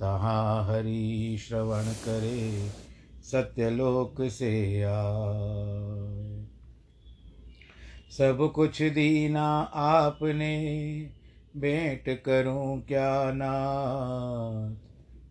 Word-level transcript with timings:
तहाँ 0.00 0.64
हरि 0.64 1.36
श्रवण 1.40 1.82
करे, 1.82 2.70
सत्यलोक 3.22 4.22
से 4.22 4.82
आए। 4.82 6.46
सब 8.10 8.52
कुछ 8.54 8.82
दीना 8.82 9.70
आपने, 9.74 11.10
भेंट 11.56 12.22
करूँ 12.22 12.80
क्या 12.80 13.32
नाथ? 13.32 14.76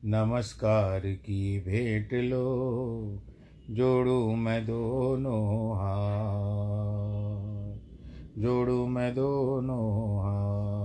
नमस्कार 0.06 1.00
की 1.00 1.60
भेंट 1.60 2.14
लो, 2.14 3.20
जोड़ू 3.70 4.36
मैं 4.36 4.66
दोनों 4.66 5.76
हाथ। 5.76 7.80
जोड़ू 8.42 8.88
मैं 8.88 9.16
दोनों 9.16 10.20
हाथ। 10.20 10.85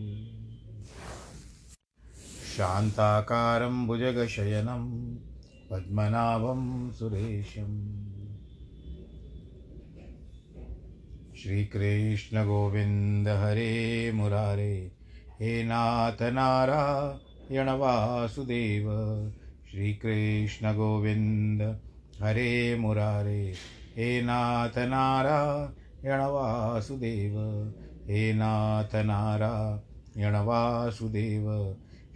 शान्ताकारं 2.57 3.87
भुजगशयनं 3.87 5.15
पद्मनाभं 5.71 6.91
सुरेशम्। 6.91 8.07
श्रीकृष्णगोविन्द 11.43 13.27
हरे 13.27 14.11
मुरारे, 14.11 14.91
हे 15.41 15.63
नाथ 15.63 16.21
नारायण 16.21 17.69
वासुदेव 17.69 18.87
श्रीकृष्णगोविन्द 19.71 21.61
हरे 22.21 22.75
मुरारे, 22.75 23.53
हे 23.97 24.21
नाथ 24.21 24.77
नारायण 24.77 26.19
वासुदेव 26.19 27.35
हे 28.07 28.33
नाथ 28.33 28.95
नारायण 28.95 30.35
वासुदेव 30.35 31.77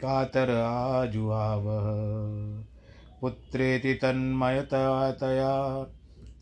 कातर 0.01 0.49
आजुहावः 0.49 1.83
पुत्रेति 3.21 3.93
तन्मयतया 3.93 5.83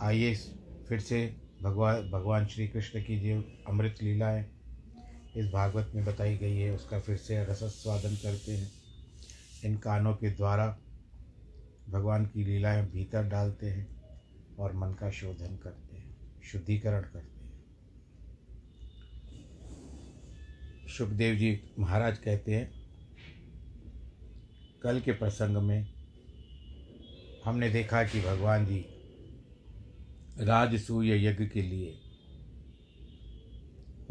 आइए 0.00 0.36
फिर 0.88 0.98
से 0.98 1.36
भगवान 1.62 2.10
भगवान 2.10 2.46
श्री 2.46 2.68
कृष्ण 2.68 3.00
की 3.00 3.20
जो 3.20 3.44
अमृत 3.68 3.94
लीलाएँ 4.02 4.61
इस 5.36 5.46
भागवत 5.46 5.92
में 5.94 6.04
बताई 6.04 6.36
गई 6.36 6.56
है, 6.56 6.70
उसका 6.70 7.00
फिर 7.00 7.16
से 7.16 7.44
रसस्वादन 7.44 8.16
करते 8.16 8.52
हैं। 8.52 8.72
इन 9.64 9.76
कानों 9.76 10.14
के 10.14 10.30
द्वारा 10.30 10.78
भगवान 11.88 12.26
की 12.26 12.44
लीलाएँ 12.44 12.86
भीतर 12.86 13.22
डालते 13.22 13.66
हैं 13.66 14.02
और 14.58 14.72
मन 14.72 14.94
का 14.94 15.10
शोधन 15.10 15.56
करते 15.56 15.96
हैं, 15.96 16.16
शुद्धिकरण 16.42 17.02
करते 17.02 17.44
हैं। 17.44 17.52
सुखदेव 20.88 21.34
जी 21.34 21.60
महाराज 21.78 22.18
कहते 22.18 22.54
हैं, 22.54 22.70
कल 24.82 25.00
के 25.00 25.12
प्रसंग 25.12 25.56
में 25.56 25.92
हमने 27.44 27.70
देखा 27.70 28.04
कि 28.04 28.20
भगवान 28.20 28.66
जी 28.66 28.84
राजसूय 30.38 31.26
यज्ञ 31.26 31.46
के 31.46 31.62
लिए 31.62 31.98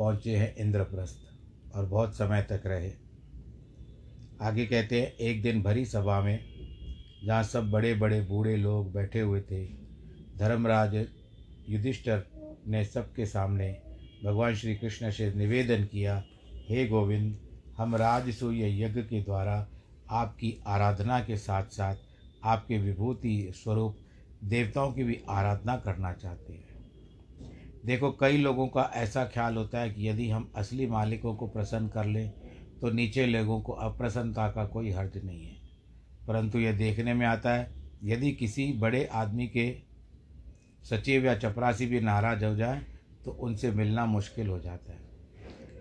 पहुँचे 0.02 0.36
हैं 0.36 0.56
इंद्रप्रस्थ 0.56 1.76
और 1.76 1.86
बहुत 1.86 2.16
समय 2.16 2.42
तक 2.42 2.64
रहे। 2.66 2.92
आगे 4.42 4.66
कहते 4.66 5.02
हैं, 5.02 5.12
एक 5.18 5.42
दिन 5.42 5.62
भरी 5.62 5.86
सभा 5.86 6.22
में, 6.22 6.40
जहाँ 7.26 7.44
सब 7.44 7.70
बड़े 7.72 7.94
बड़े 7.94 8.22
बूढ़े 8.22 8.56
लोग 8.58 8.94
बैठे 8.94 9.20
हुए 9.20 9.42
थे, 9.42 9.66
धर्मराज 10.38 10.96
युधिष्ठर 11.70 12.24
ने 12.68 12.84
सबके 12.86 13.26
सामने 13.26 13.72
भगवान 14.26 14.56
श्री 14.56 14.76
कृष्ण 14.76 15.12
से 15.12 15.34
निवेदन 15.34 15.86
किया, 15.86 16.24
हे 16.70 16.88
गोविंद, 16.88 17.38
हम 17.78 17.96
राजसूय 17.96 18.84
यज्ञ 18.84 19.02
के 19.02 19.22
द्वारा 19.22 19.68
आपकी 20.12 20.54
आराधना 20.68 21.20
के 21.20 21.38
साथ 21.38 21.64
साथ 21.64 21.96
आपके 22.44 22.78
विभूति 22.78 23.52
स्वरूप 23.56 23.98
देवताओं 24.44 24.92
की 24.94 25.04
भी 25.04 25.22
आराधना 25.30 25.78
करना 25.78 26.14
चाहते 26.14 26.54
हैं। 26.54 26.71
देखो, 27.86 28.12
कई 28.12 28.38
लोगों 28.38 28.68
का 28.68 28.90
ऐसा 28.96 29.26
ख्याल 29.26 29.58
होता 29.58 29.80
है 29.80 29.90
कि 29.90 30.08
यदि 30.10 30.30
हम 30.30 30.52
असली 30.56 30.88
मालिकों 30.88 31.36
को 31.36 31.48
प्रसन्न 31.48 31.88
कर 31.88 32.06
लें 32.06 32.32
तो 32.82 32.90
नीचे 32.90 33.26
लोगों 33.26 33.62
को 33.62 33.74
अप्रसन्नता 33.74 34.48
का 34.52 34.66
कोई 34.66 34.92
हर्ज 34.92 35.18
नहीं 35.26 35.46
है। 35.46 35.56
परंतु 36.28 36.60
यह 36.60 36.78
देखने 36.78 37.14
में 37.14 37.26
आता 37.26 37.54
है, 37.54 37.72
यदि 38.04 38.32
किसी 38.32 38.72
बड़े 38.74 39.06
आदमी 39.06 39.48
के 39.48 39.72
सचिव 40.86 41.26
या 41.26 41.36
चपरासी 41.36 41.86
भी 41.86 42.00
नाराज़ 42.00 42.46
हो 42.46 42.56
जाए 42.56 42.82
तो 43.26 43.32
उनसे 43.32 43.72
मिलना 43.72 44.06
मुश्किल 44.06 44.48
हो 44.48 44.60
जाता 44.60 44.94
है। 44.94 45.00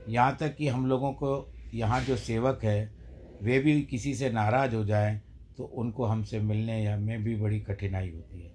यहाँ 0.08 0.36
तक 0.40 0.56
कि 0.56 0.68
हम 0.68 0.86
लोगों 0.86 1.12
को 1.12 1.52
यहाँ 1.74 2.00
जो 2.00 2.16
सेवक 2.16 2.64
है, 2.64 2.94
वे 3.40 3.58
भी 3.58 3.82
किसी 3.82 4.14
से 4.14 4.30
नाराज़ 4.30 4.74
हो 4.74 4.84
जाएँ 4.84 5.20
तो 5.58 5.64
उनको 5.64 6.04
हमसे 6.04 6.40
मिलने 6.40 6.82
या 6.84 6.96
में 6.96 7.22
भी 7.24 7.36
बड़ी 7.36 7.60
कठिनाई 7.60 8.10
होती 8.10 8.42
है। 8.42 8.52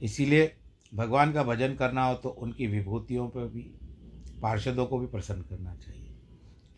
इसीलिए 0.00 0.52
भगवान 0.92 1.32
का 1.32 1.42
भजन 1.42 1.74
करना 1.74 2.04
हो 2.04 2.14
तो 2.14 2.28
उनकी 2.28 2.66
विभूतियों 2.66 3.28
पर 3.28 3.46
भी, 3.46 3.62
पार्षदों 4.42 4.86
को 4.86 4.98
भी 4.98 5.06
प्रसन्न 5.06 5.42
करना 5.42 5.74
चाहिए। 5.74 6.14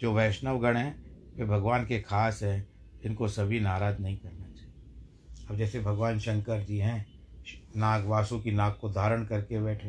जो 0.00 0.12
वैष्णव 0.12 0.58
गण 0.58 0.76
हैं, 0.76 0.94
वे 1.36 1.44
भगवान 1.44 1.86
के 1.86 2.00
खास 2.00 2.42
हैं, 2.42 2.68
इनको 3.04 3.28
सभी 3.28 3.60
नाराज़ 3.60 3.98
नहीं 3.98 4.16
करना 4.16 4.46
चाहिए। 4.46 5.46
अब 5.50 5.56
जैसे 5.56 5.80
भगवान 5.80 6.18
शंकर 6.18 6.62
जी 6.62 6.78
हैं, 6.78 7.06
नाग 7.76 8.06
वासु 8.06 8.38
की 8.40 8.50
नाग 8.50 8.72
को 8.72 8.90
धारण 8.90 9.24
करके 9.24 9.60
बैठे 9.60 9.88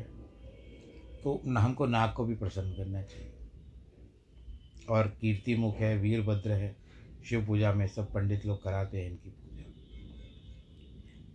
तो 1.24 1.42
हमको 1.58 1.86
नाग 1.86 2.14
को 2.14 2.26
भी 2.26 2.36
प्रसन्न 2.36 2.74
करना 2.74 3.02
चाहिए। 3.02 3.34
और 4.90 5.08
कीर्ति 5.22 5.56
मुख 5.56 5.78
है, 5.78 5.98
वीरभद्र 5.98 6.52
है, 6.52 6.76
शिव 7.30 7.46
पूजा 7.46 7.74
में 7.74 7.88
सब 7.88 8.12
पंडित 8.14 8.46
लोग 8.46 8.64
कराते 8.64 9.02
हैं 9.02 9.10
इनकी 9.12 9.30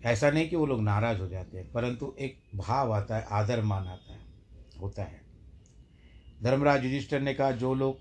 ऐसा 0.05 0.31
नहीं 0.31 0.49
कि 0.49 0.57
वो 0.57 0.67
लोग 0.67 0.83
नाराज़ 0.83 1.19
हो 1.19 1.29
जाते 1.29 1.59
हैं, 1.59 1.73
परंतु 1.73 2.15
एक 2.19 2.43
भाव 2.55 2.93
आता 2.93 3.17
है 3.17 3.27
आदर 3.31 3.63
मान 3.63 3.87
आता 3.87 4.13
है, 4.13 4.21
होता 4.81 5.03
है। 5.03 5.21
धर्मराज 6.43 6.85
युधिष्ठर 6.85 7.21
ने 7.21 7.35
कहा, 7.35 7.51
जो 7.51 7.75
लोग 7.75 7.99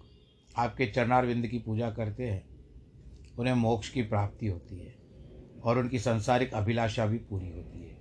आपके 0.58 0.86
चरणारविंद 0.86 1.48
की 1.48 1.60
पूजा 1.60 1.92
करते 1.92 2.30
हैं, 2.30 2.46
उन्हें 3.40 3.54
मोक्ष 3.54 3.90
की 3.90 4.02
प्राप्ति 4.02 4.48
होती 4.48 4.80
है 4.80 4.96
और 5.64 5.78
उनकी 5.78 6.00
संसारिक 6.00 6.54
अभिलाषा 6.54 7.06
भी 7.06 7.18
पूरी 7.18 7.50
होती 7.50 7.80
है। 7.80 7.98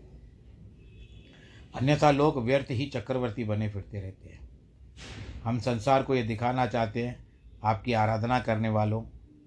अन्यथा 1.75 2.11
लोग 2.11 2.45
व्यर्थ 2.45 2.67
ही 2.71 2.87
चक्रवर्ती 2.87 3.45
बने 3.45 3.69
फिरते 3.69 4.01
रहते 4.01 4.29
हैं। 4.29 4.41
हम 5.45 5.59
संसार 5.59 6.03
को 6.03 6.15
ये 6.15 6.23
दिखाना 6.23 6.67
चाहते 6.67 7.07
हैं, 7.07 7.27
आपकी 7.65 7.93
आराधना 7.93 8.39
करने 8.41 8.69
वालों 8.69 9.05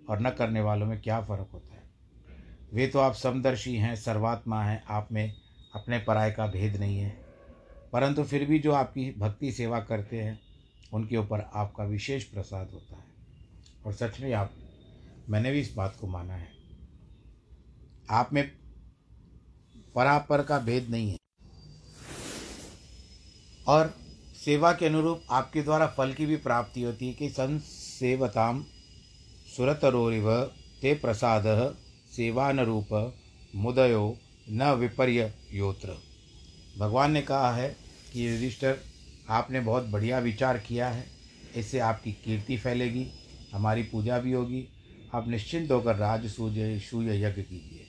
और 0.09 0.21
न 0.21 0.29
करने 0.29 0.61
वालों 0.61 0.87
में 0.87 1.01
क्या 1.01 1.21
फ़र्क 1.21 1.49
होता 1.53 1.63
है? 1.65 1.68
वे 2.73 2.87
तो 2.87 2.99
आप 2.99 3.13
समदर्शी 3.13 3.75
हैं, 3.75 3.95
सर्वात्मा 3.95 4.63
हैं, 4.63 4.83
आप 4.89 5.09
में 5.11 5.33
अपने 5.75 5.99
पराय 5.99 6.31
का 6.31 6.47
भेद 6.47 6.77
नहीं 6.77 6.97
है। 6.97 7.09
परंतु 7.93 8.23
फिर 8.23 8.45
भी 8.45 8.59
जो 8.59 8.71
आपकी 8.71 9.15
भक्ति 9.17 9.51
सेवा 9.51 9.79
करते 9.79 10.21
हैं, 10.21 10.39
उनके 10.93 11.17
ऊपर 11.17 11.41
आपका 11.53 11.83
विशेष 11.83 12.23
प्रसाद 12.23 12.69
होता 12.73 12.95
है। 12.95 13.03
और 13.85 13.93
सच 13.93 14.19
में 14.19 14.33
आप, 14.33 14.53
मैंने 15.29 15.51
भी 15.51 15.59
इस 15.59 15.73
बात 15.73 15.97
को 16.01 16.07
माना 16.07 16.33
है। 16.33 16.51
आप 18.09 18.33
में 18.33 18.51
परापर 19.95 20.43
का 20.43 20.59
भेद 20.59 20.89
नहीं 20.89 21.11
है। 21.11 21.17
और 23.67 23.95
सेवा 24.45 24.73
के 24.73 24.85
अनुरूप 24.85 25.21
आपके 25.29 25.61
द्वारा 25.61 25.87
फल 25.87 26.13
की 26.13 26.25
भी 26.25 26.35
प्राप्ति 26.35 26.81
होती 26.81 27.07
है 27.07 27.13
कि 27.13 27.29
संसेवताम 27.29 28.65
सुरतरोरिव 29.57 30.43
ते 30.81 30.93
प्रसाद 30.93 31.75
सेवानुरूप, 32.15 33.15
मुदयो 33.55 34.17
न 34.49 34.71
विपर्य 34.71 35.33
योत्र। 35.53 35.97
भगवान 36.79 37.11
ने 37.11 37.21
कहा 37.21 37.55
है 37.55 37.75
कि 38.13 38.27
युधिष्ठर, 38.27 38.77
आपने 39.29 39.59
बहुत 39.59 39.83
बढ़िया 39.83 40.19
विचार 40.19 40.57
किया 40.57 40.89
है। 40.89 41.07
इससे 41.55 41.79
आपकी 41.79 42.11
कीर्ति 42.11 42.57
फैलेगी, 42.57 43.11
हमारी 43.53 43.83
पूजा 43.83 44.19
भी 44.19 44.31
होगी। 44.31 44.67
आप 45.15 45.27
निश्चिंत 45.27 45.71
होकर 45.71 45.95
राज 45.95 46.27
सूय 46.27 46.79
सूय 46.79 47.23
यज्ञ 47.23 47.41
कीजिए। 47.41 47.85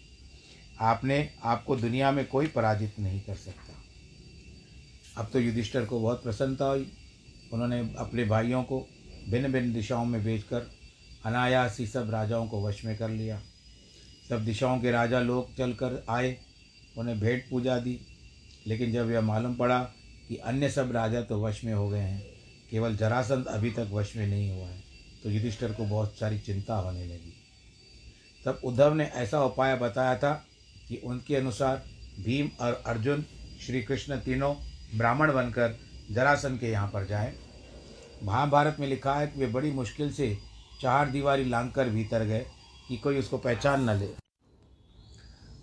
आपने 0.80 1.30
आपको 1.44 1.76
दुनिया 1.76 2.10
में 2.10 2.26
कोई 2.26 2.46
पराजित 2.46 2.98
नहीं 2.98 3.20
कर 3.20 3.34
सकता। 3.34 3.74
अब 5.22 5.30
तो 5.32 5.40
युधिष्ठर 5.40 5.84
को 5.84 6.00
बहुत 6.00 6.22
प्रसन्नता 6.22 6.64
हुई। 6.64 6.92
उन्होंने 7.52 7.94
अपने 7.98 8.24
भाइयों 8.24 8.62
को 8.62 8.88
भिन्न 9.28 9.52
भिन्न 9.52 9.72
दिशाओं 9.72 10.04
में 10.04 10.24
भेजकर 10.24 10.70
अनायास 11.24 11.76
ही 11.80 11.86
सब 11.86 12.10
राजाओं 12.10 12.46
को 12.46 12.66
वश 12.66 12.84
में 12.84 12.98
कर 12.98 13.08
लिया। 13.08 13.42
सब 14.30 14.44
दिशाओं 14.44 14.78
के 14.80 14.90
राजा 14.90 15.20
लोग 15.20 15.56
चलकर 15.56 16.04
आए, 16.10 16.36
उन्हें 16.98 17.18
भेंट 17.20 17.48
पूजा 17.50 17.78
दी। 17.78 17.98
लेकिन 18.66 18.92
जब 18.92 19.10
यह 19.10 19.20
मालूम 19.20 19.54
पड़ा 19.54 19.78
कि 20.28 20.36
अन्य 20.36 20.68
सब 20.70 20.92
राजा 20.92 21.20
तो 21.22 21.40
वश 21.42 21.64
में 21.64 21.72
हो 21.74 21.88
गए 21.88 21.98
हैं, 21.98 22.22
केवल 22.70 22.96
जरासंध 22.96 23.46
अभी 23.46 23.70
तक 23.70 23.88
वश 23.92 24.14
में 24.16 24.26
नहीं 24.26 24.50
हुआ 24.50 24.66
है 24.66 24.78
तो 25.22 25.30
युधिष्ठर 25.30 25.72
को 25.72 25.84
बहुत 25.84 26.14
सारी 26.18 26.38
चिंता 26.38 26.74
होने 26.76 27.06
लगी। 27.06 27.32
तब 28.44 28.60
उद्धव 28.64 28.94
ने 28.94 29.04
ऐसा 29.04 29.42
उपाय 29.44 29.76
बताया 29.76 30.16
था 30.18 30.32
कि 30.88 31.00
उनके 31.04 31.36
अनुसार 31.36 31.82
भीम 32.20 32.50
और 32.60 32.82
अर्जुन 32.86 33.24
श्री 33.66 33.82
कृष्ण 33.82 34.16
तीनों 34.18 34.54
ब्राह्मण 34.94 35.32
बनकर 35.32 35.76
जरासन 36.10 36.56
के 36.56 36.70
यहाँ 36.70 36.88
पर 36.88 37.06
जाएँ। 37.06 37.34
महाभारत 38.24 38.76
में 38.80 38.86
लिखा 38.88 39.14
है 39.14 39.26
कि 39.26 39.40
वे 39.40 39.46
बड़ी 39.48 39.70
मुश्किल 39.72 40.12
से 40.12 40.36
चार 40.80 41.10
दीवारी 41.10 41.44
लांग 41.44 41.70
कर 41.72 41.88
भीतर 41.88 42.24
गए। 42.24 42.46
कि 42.90 42.96
कोई 42.96 43.18
उसको 43.18 43.38
पहचान 43.38 43.90
न 43.90 43.96
ले। 43.96 44.08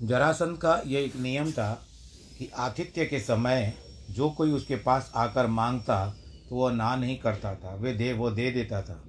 जरासंध 0.01 0.57
का 0.57 0.81
यह 0.86 1.00
एक 1.00 1.15
नियम 1.15 1.51
था 1.51 1.74
कि 2.39 2.50
आतिथ्य 2.55 3.05
के 3.05 3.19
समय 3.19 3.74
जो 4.10 4.29
कोई 4.29 4.51
उसके 4.51 4.75
पास 4.75 5.12
आकर 5.15 5.48
माँगता 5.48 6.05
तो 6.50 6.55
वह 6.55 6.72
ना 6.72 6.96
नहीं 6.96 7.17
करता 7.17 7.55
था। 7.55 7.75
वे 7.75 7.93
दे, 7.93 8.13
वो 8.13 8.31
दे 8.31 8.51
देता 8.51 8.81
था। 8.81 9.03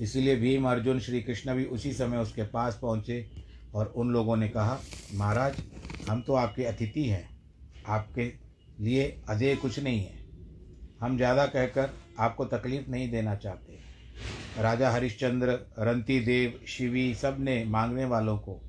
इसीलिए 0.00 0.36
भीम, 0.36 0.68
अर्जुन, 0.68 1.00
श्री 1.00 1.20
कृष्ण 1.22 1.54
भी 1.54 1.64
उसी 1.64 1.92
समय 1.92 2.18
उसके 2.18 2.42
पास 2.42 2.78
पहुँचे 2.82 3.26
और 3.74 3.86
उन 3.86 4.10
लोगों 4.10 4.36
ने 4.36 4.48
कहा, 4.48 4.80
महाराज, 5.12 5.56
हम 6.06 6.22
तो 6.22 6.34
आपके 6.34 6.64
अतिथि 6.64 7.04
हैं। 7.04 7.28
आपके 7.84 8.32
लिए 8.78 9.20
अधेय 9.28 9.56
कुछ 9.56 9.78
नहीं 9.78 10.00
है। 10.00 10.18
हम 11.00 11.16
ज़्यादा 11.16 11.46
कहकर 11.46 11.90
आपको 12.18 12.44
तकलीफ़ 12.44 12.90
नहीं 12.90 13.10
देना 13.10 13.34
चाहते। 13.34 13.89
राजा 14.58 14.90
हरिश्चंद्र 14.90 15.48
रंती 15.78 16.20
देव 16.20 16.60
शिवी 16.66 17.14
सबने 17.14 17.64
मांगने 17.64 18.04
वालों 18.04 18.38
को 18.38 18.60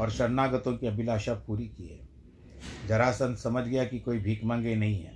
और 0.00 0.10
शरणागतों 0.10 0.76
की 0.76 0.86
अभिलाषा 0.86 1.34
पूरी 1.34 1.66
की 1.66 1.88
है। 1.88 2.08
जरासंध 2.88 3.36
समझ 3.36 3.64
गया 3.64 3.84
कि 3.84 3.98
कोई 3.98 4.18
भीख 4.18 4.44
मांगे 4.44 4.74
नहीं 4.74 5.00
है। 5.02 5.12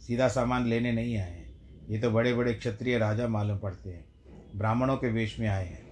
सीधा 0.00 0.28
सामान 0.28 0.66
लेने 0.66 0.92
नहीं 0.92 1.16
आए 1.16 1.30
हैं। 1.30 1.54
ये 1.90 1.98
तो 1.98 2.10
बड़े 2.10 2.34
बड़े 2.34 2.54
क्षत्रिय 2.54 2.98
राजा 2.98 3.28
मालूम 3.28 3.58
पड़ते 3.58 3.90
हैं। 3.90 4.04
ब्राह्मणों 4.56 4.96
के 4.96 5.12
वेश 5.12 5.40
में 5.40 5.48
आए 5.48 5.66
हैं। 5.66 5.82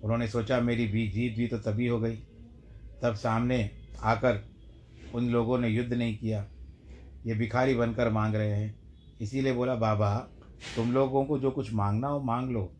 उन्होंने 0.00 0.28
सोचा, 0.28 0.60
मेरी 0.60 0.86
भी 0.86 1.08
जीत 1.08 1.36
भी 1.36 1.46
तो 1.46 1.58
तभी 1.58 1.86
हो 1.86 2.00
गई। 2.00 2.16
तब 3.02 3.14
सामने 3.14 3.70
आकर 4.02 4.44
उन 5.14 5.28
लोगों 5.28 5.58
ने 5.58 5.68
युद्ध 5.68 5.92
नहीं 5.92 6.18
किया। 6.18 6.46
ये 7.26 7.34
भिखारी 7.34 7.74
बनकर 7.74 8.10
मांग 8.10 8.34
रहे 8.34 8.50
हैं। 8.50 8.74
इसीलिए 9.20 9.52
बोला, 9.52 9.74
बाबा, 9.74 10.28
तुम 10.76 10.92
लोगों 10.92 11.24
को 11.24 11.38
जो 11.38 11.50
कुछ 11.50 11.72
मांगना 11.72 12.08
हो 12.08 12.20
मांग 12.20 12.50
लो। 12.50 12.76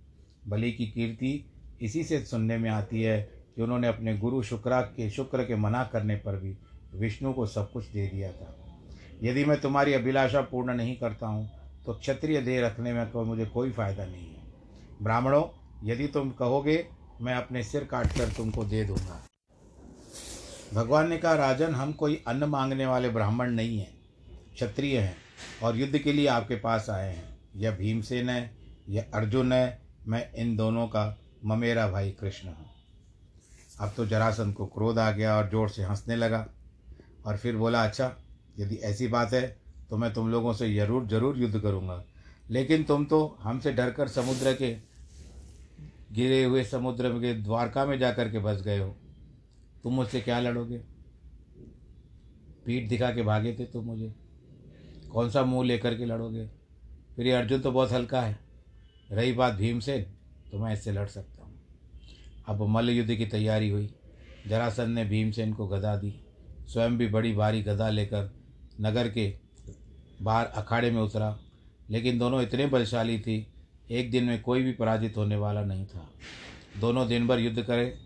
बलि 0.49 0.73
की 0.73 0.87
कीर्ति 0.87 1.45
इसी 1.83 2.05
से 2.05 2.25
सुनने 2.25 2.59
में 2.59 2.71
आती 2.71 3.03
है 3.03 3.21
कि 3.57 3.63
उन्होंने 3.63 3.89
अपने 3.89 4.17
गुरु 4.19 4.43
शुक्रा 4.43 4.81
के 4.81 5.11
शुक्र 5.11 5.45
के 5.45 5.57
मना 5.57 5.85
करने 5.85 6.17
पर 6.17 6.37
भी 6.37 6.57
विष्णु 6.95 7.33
को 7.33 7.47
सब 7.47 7.73
कुछ 7.73 7.87
दे 7.87 8.07
दिया 8.07 8.33
था। 8.33 8.55
यदि 9.23 9.45
मैं 9.45 9.61
तुम्हारी 9.61 9.93
अभिलाषा 9.95 10.41
पूर्ण 10.41 10.75
नहीं 10.75 10.97
करता 10.97 11.27
हूँ 11.27 11.51
तो 11.87 11.95
क्षत्रिय 11.95 12.41
देह 12.41 12.67
रखने 12.67 12.93
में 12.93 13.11
तो 13.11 13.25
मुझे 13.25 13.47
कोई 13.47 13.71
फ़ायदा 13.71 14.05
नहीं 14.05 14.27
है। 14.27 14.43
ब्राह्मणों, 15.03 15.45
यदि 15.85 16.07
तुम 16.07 16.31
कहोगे, 16.31 16.87
मैं 17.21 17.35
अपने 17.35 17.63
सिर 17.63 17.85
काट 17.85 18.07
कर 18.07 18.29
तुमको 18.29 18.65
दे 18.65 18.85
दूँगा। 18.85 19.23
भगवान 20.75 21.09
ने 21.09 21.19
कहा, 21.19 21.35
राजन, 21.35 21.75
हम 21.75 21.93
कोई 21.93 22.23
अन्न 22.27 22.45
मांगने 22.45 22.87
वाले 22.87 23.09
ब्राह्मण 23.09 23.51
नहीं 23.51 23.79
हैं। 23.79 23.93
क्षत्रिय 24.55 24.99
हैं 24.99 25.17
और 25.63 25.77
युद्ध 25.77 25.99
के 25.99 26.13
लिए 26.13 26.27
आपके 26.27 26.57
पास 26.57 26.87
आए 26.91 27.09
हैं। 27.09 27.39
यह 27.57 27.71
भीमसेन 27.71 28.29
है, 28.29 28.51
यह 28.89 29.11
अर्जुन 29.15 29.53
है 29.53 29.82
मैं 30.07 30.31
इन 30.35 30.55
दोनों 30.57 30.87
का 30.89 31.05
ममेरा 31.45 31.87
भाई 31.89 32.11
कृष्ण 32.11 32.49
हूँ। 32.49 32.71
अब 33.81 33.93
तो 33.97 34.07
जरासंध 34.07 34.55
को 34.55 34.67
क्रोध 34.67 34.99
आ 34.99 35.11
गया 35.11 35.37
और 35.37 35.49
ज़ोर 35.51 35.69
से 35.69 35.83
हंसने 35.83 36.17
लगा 36.17 36.47
और 37.27 37.37
फिर 37.37 37.57
बोला 37.57 37.85
अच्छा 37.85 38.11
यदि 38.59 38.77
ऐसी 38.85 39.09
बात 39.09 39.33
है 39.33 39.43
तो 39.91 39.97
मैं 39.97 40.13
तुम 40.15 40.31
लोगों 40.31 40.53
से 40.53 40.73
ज़रूर 40.75 41.07
ज़रूर 41.07 41.39
युद्ध 41.39 41.59
करूँगा। 41.61 42.03
लेकिन 42.51 42.85
तुम 42.85 43.05
तो 43.05 43.25
हमसे 43.41 43.73
डरकर 43.73 44.09
समुद्र 44.09 44.53
के 44.55 44.71
गिरे 46.13 46.43
हुए 46.45 46.65
समुद्र 46.65 47.11
के 47.21 47.33
द्वारका 47.35 47.85
में 47.87 47.99
जाकर 47.99 48.31
के 48.31 48.39
बस 48.39 48.63
गए 48.63 48.79
हो। 48.79 48.89
तुम 49.85 49.95
मुझसे 49.95 50.21
क्या 50.21 50.41
लड़ोगे? 50.41 50.79
पीठ 52.67 52.89
दिखा 52.89 53.11
के 53.11 53.23
भागे 53.23 53.53
थे 53.53 53.65
तुम 53.65 53.85
मुझे। 53.85 54.13
कौन 55.13 55.31
सा 55.31 55.43
मुँह 55.45 55.67
लेकर 55.67 55.95
के 55.95 56.05
लड़ोगे? 56.05 56.47
फिर 57.17 57.27
ये 57.27 57.33
अर्जुन 57.33 57.61
तो 57.61 57.73
बहुत 57.73 57.93
हल्का 57.93 58.21
है। 58.21 58.39
रही 59.12 59.33
बात 59.33 59.54
भीमसेन 59.54 60.02
तो 60.52 60.59
मैं 60.59 60.73
इससे 60.73 60.92
लड़ 60.92 61.07
सकता 61.07 61.42
हूँ। 61.42 61.52
अब 62.47 62.62
मल्ल 62.62 62.90
युद्ध 62.90 63.14
की 63.14 63.26
तैयारी 63.26 63.69
हुई। 63.69 63.95
जरासन 64.47 64.90
ने 64.90 65.04
भीमसेन 65.04 65.52
को 65.52 65.66
गदा 65.66 65.97
दी। 65.97 66.21
स्वयं 66.69 66.99
भी 66.99 67.07
बड़ी 67.07 67.33
भारी 67.33 67.62
गदा 67.62 67.88
लेकर 67.90 68.35
नगर 68.81 69.09
के 69.09 69.35
बाहर 70.23 70.47
अखाड़े 70.47 70.90
में 70.90 71.02
उतरा। 71.02 71.38
लेकिन 71.90 72.19
दोनों 72.19 72.42
इतने 72.42 72.66
बलशाली 72.66 73.19
थी, 73.19 73.47
एक 73.90 74.11
दिन 74.11 74.25
में 74.25 74.42
कोई 74.42 74.62
भी 74.62 74.73
पराजित 74.73 75.16
होने 75.16 75.37
वाला 75.37 75.64
नहीं 75.64 75.87
था। 75.87 76.09
दोनों 76.81 77.09
दिन 77.09 77.26
भर 77.26 77.38
युद्ध 77.38 77.62
करे, 77.62 77.99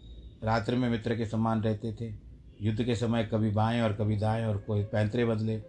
रात्रि 0.45 0.77
में 0.77 0.89
मित्र 0.91 1.17
के 1.17 1.27
समान 1.27 1.63
रहते 1.63 1.93
थे। 1.93 2.15
युद्ध 2.61 2.85
के 2.85 2.95
समय 2.95 3.25
कभी 3.25 3.51
बाएँ 3.51 3.81
और 3.81 3.93
कभी 3.93 4.17
दाएँ 4.17 4.45
और 4.45 4.59
कोई 4.59 4.85
पैंतरे 4.85 5.25
बदले। 5.25 5.63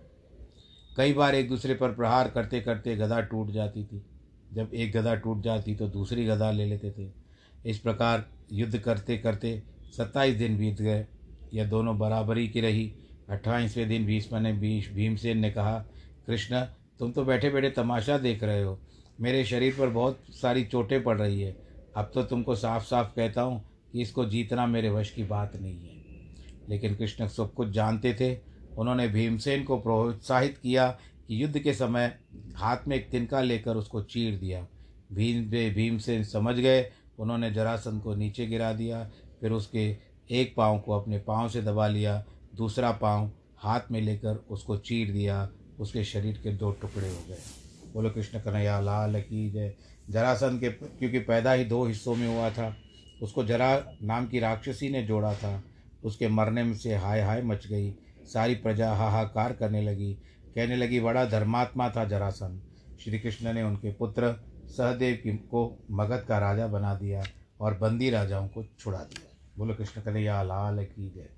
कई 0.97 1.13
बार 1.13 1.35
एक 1.35 1.49
दूसरे 1.49 1.73
पर 1.73 1.91
प्रहार 1.91 2.29
करते 2.29 2.61
करते 2.61 2.95
गदा 2.95 3.21
टूट 3.21 3.51
जाती 3.51 3.83
थी। 3.83 4.05
जब 4.53 4.71
एक 4.73 4.91
गदा 4.91 5.15
टूट 5.15 5.41
जाती 5.41 5.75
तो 5.75 5.87
दूसरी 5.87 6.25
गदा 6.25 6.51
ले 6.51 6.65
लेते 6.65 6.91
थे। 6.91 7.11
इस 7.65 7.79
प्रकार 7.79 8.25
युद्ध 8.51 8.77
करते 8.77 9.17
करते 9.17 9.63
सत्ताईस 9.97 10.35
दिन 10.35 10.57
बीत 10.57 10.81
गए। 10.81 11.07
यह 11.53 11.65
दोनों 11.65 11.99
बराबरी 11.99 12.47
की 12.47 12.61
रही। 12.61 12.93
अट्ठाईसवें 13.29 13.89
दिन 13.89 14.05
भीष्म 14.05 14.37
ने 14.37 14.53
भीमसेन 14.93 15.37
ने 15.37 15.51
कहा, 15.51 15.85
कृष्ण, 16.27 16.61
तुम 16.99 17.11
तो 17.11 17.25
बैठे 17.25 17.49
बैठे 17.49 17.69
तमाशा 17.69 18.17
देख 18.17 18.43
रहे 18.43 18.63
हो। 18.63 18.79
मेरे 19.21 19.45
शरीर 19.45 19.75
पर 19.79 19.87
बहुत 19.87 20.19
सारी 20.29 20.65
चोटें 20.65 21.03
पड़ 21.03 21.21
रही 21.21 21.41
है। 21.41 21.55
अब 21.95 22.11
तो 22.13 22.23
तुमको 22.23 22.55
साफ़ 22.55 22.83
साफ़ 22.83 23.15
कहता 23.15 23.41
हूँ 23.41 23.65
कि 23.91 24.01
इसको 24.01 24.25
जीतना 24.25 24.65
मेरे 24.65 24.89
वश 24.89 25.11
की 25.11 25.23
बात 25.23 25.55
नहीं 25.55 25.79
है। 25.79 25.97
लेकिन 26.69 26.95
कृष्ण 26.95 27.27
सब 27.27 27.53
कुछ 27.53 27.69
जानते 27.69 28.13
थे। 28.13 28.57
उन्होंने 28.77 29.07
भीमसेन 29.07 29.63
को 29.63 29.77
प्रोत्साहित 29.77 30.57
किया 30.57 30.97
कि 31.27 31.43
युद्ध 31.43 31.59
के 31.59 31.73
समय 31.73 32.17
हाथ 32.55 32.77
में 32.87 32.95
एक 32.95 33.09
तिनका 33.09 33.41
लेकर 33.41 33.75
उसको 33.75 34.03
चीर 34.03 34.37
दिया। 34.37 34.67
भीम 35.13 35.49
भीमसेन 35.73 36.23
समझ 36.23 36.55
गए। 36.55 36.91
उन्होंने 37.19 37.51
जरासंध 37.51 38.01
को 38.01 38.15
नीचे 38.15 38.45
गिरा 38.45 38.73
दिया। 38.73 39.09
फिर 39.41 39.51
उसके 39.51 39.97
एक 40.31 40.55
पाँव 40.55 40.79
को 40.79 40.99
अपने 40.99 41.19
पाँव 41.19 41.49
से 41.49 41.61
दबा 41.61 41.87
लिया। 41.87 42.25
दूसरा 42.55 42.91
पाँव 42.91 43.31
हाथ 43.57 43.81
में 43.91 44.01
लेकर 44.01 44.35
उसको 44.35 44.77
चीर 44.77 45.11
दिया। 45.11 45.49
उसके 45.79 46.03
शरीर 46.03 46.37
के 46.37 46.51
दो 46.51 46.71
टुकड़े 46.71 47.09
हो 47.09 47.23
गए। 47.29 47.37
बोलो, 47.93 48.09
कृष्ण 48.09 48.39
कन्हैया, 48.39 48.79
लाल 48.79 49.21
की 49.21 49.51
जय। 49.51 49.75
जरासंध 50.09 50.59
के, 50.59 50.69
क्योंकि 50.69 51.19
पैदा 51.19 51.53
ही 51.53 51.65
दो 51.65 51.85
हिस्सों 51.85 52.15
में 52.15 52.27
हुआ 52.27 52.49
था, 52.49 52.77
उसको 53.21 53.43
जरा 53.43 53.85
नाम 54.03 54.27
की 54.27 54.39
राक्षसी 54.39 54.89
ने 54.89 55.03
जोड़ा 55.03 55.35
था। 55.35 55.63
उसके 56.03 56.27
मरने 56.27 56.63
में 56.63 56.75
से 56.75 56.95
हाय 56.95 57.21
हाय 57.21 57.41
मच 57.41 57.67
गई। 57.67 57.95
सारी 58.25 58.55
प्रजा 58.55 58.93
हाहाकार 58.93 59.53
करने 59.53 59.81
लगी। 59.81 60.17
कहने 60.57 60.75
लगी, 60.75 60.99
बड़ा 60.99 61.25
धर्मात्मा 61.25 61.89
था 61.89 62.03
जरासन 62.05 62.61
श्री 62.99 63.19
कृष्ण 63.19 63.53
ने 63.53 63.63
उनके 63.63 63.91
पुत्र 63.91 64.31
सहदेव 64.67 65.15
की 65.15 65.31
को 65.31 65.85
मगध 65.91 66.23
का 66.27 66.37
राजा 66.37 66.67
बना 66.67 66.93
दिया 66.95 67.23
और 67.61 67.73
बंदी 67.73 68.09
राजाओं 68.09 68.47
को 68.47 68.63
छुड़ा 68.79 68.99
दिया। 68.99 69.35
बोलो, 69.57 69.73
कृष्ण 69.73 70.01
कन्हैया 70.01 70.41
लाल 70.43 70.83
की 70.85 71.09
जय। 71.09 71.29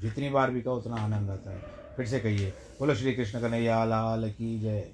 जितनी 0.00 0.28
बार 0.30 0.50
भी 0.50 0.62
कहो, 0.62 0.74
उतना 0.74 0.96
आनंद 0.96 1.30
आता 1.30 1.50
है। 1.50 1.60
फिर 1.96 2.06
से 2.06 2.20
कहिए, 2.20 2.50
बोलो 2.78 2.94
श्री 2.94 3.12
कृष्ण 3.12 3.40
कन्हैया 3.40 3.84
लाल 3.84 4.30
की 4.30 4.58
जय। 4.60 4.90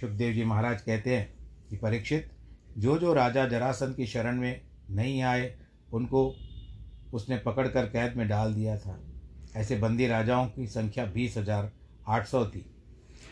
सुखदेव 0.00 0.32
जी 0.32 0.44
महाराज 0.44 0.82
कहते 0.82 1.16
हैं 1.16 1.28
कि 1.70 1.76
परीक्षित 1.76 2.30
जो 2.78 2.98
जो 2.98 3.12
राजा 3.12 3.46
जरासन 3.46 3.92
की 3.92 4.06
शरण 4.06 4.36
में 4.36 4.60
नहीं 4.90 5.22
आए, 5.22 5.52
उनको 5.92 6.34
उसने 7.12 7.38
पकड़कर 7.38 7.86
कैद 7.86 8.16
में 8.16 8.28
डाल 8.28 8.54
दिया 8.54 8.78
था। 8.78 8.98
ऐसे 9.56 9.76
बंदी 9.76 10.06
राजाओं 10.06 10.46
की 10.46 10.66
संख्या 10.66 11.04
बीस 11.04 11.36
हज़ार 11.36 11.70
आठ 12.08 12.26
सौ 12.26 12.44
थी। 12.46 12.64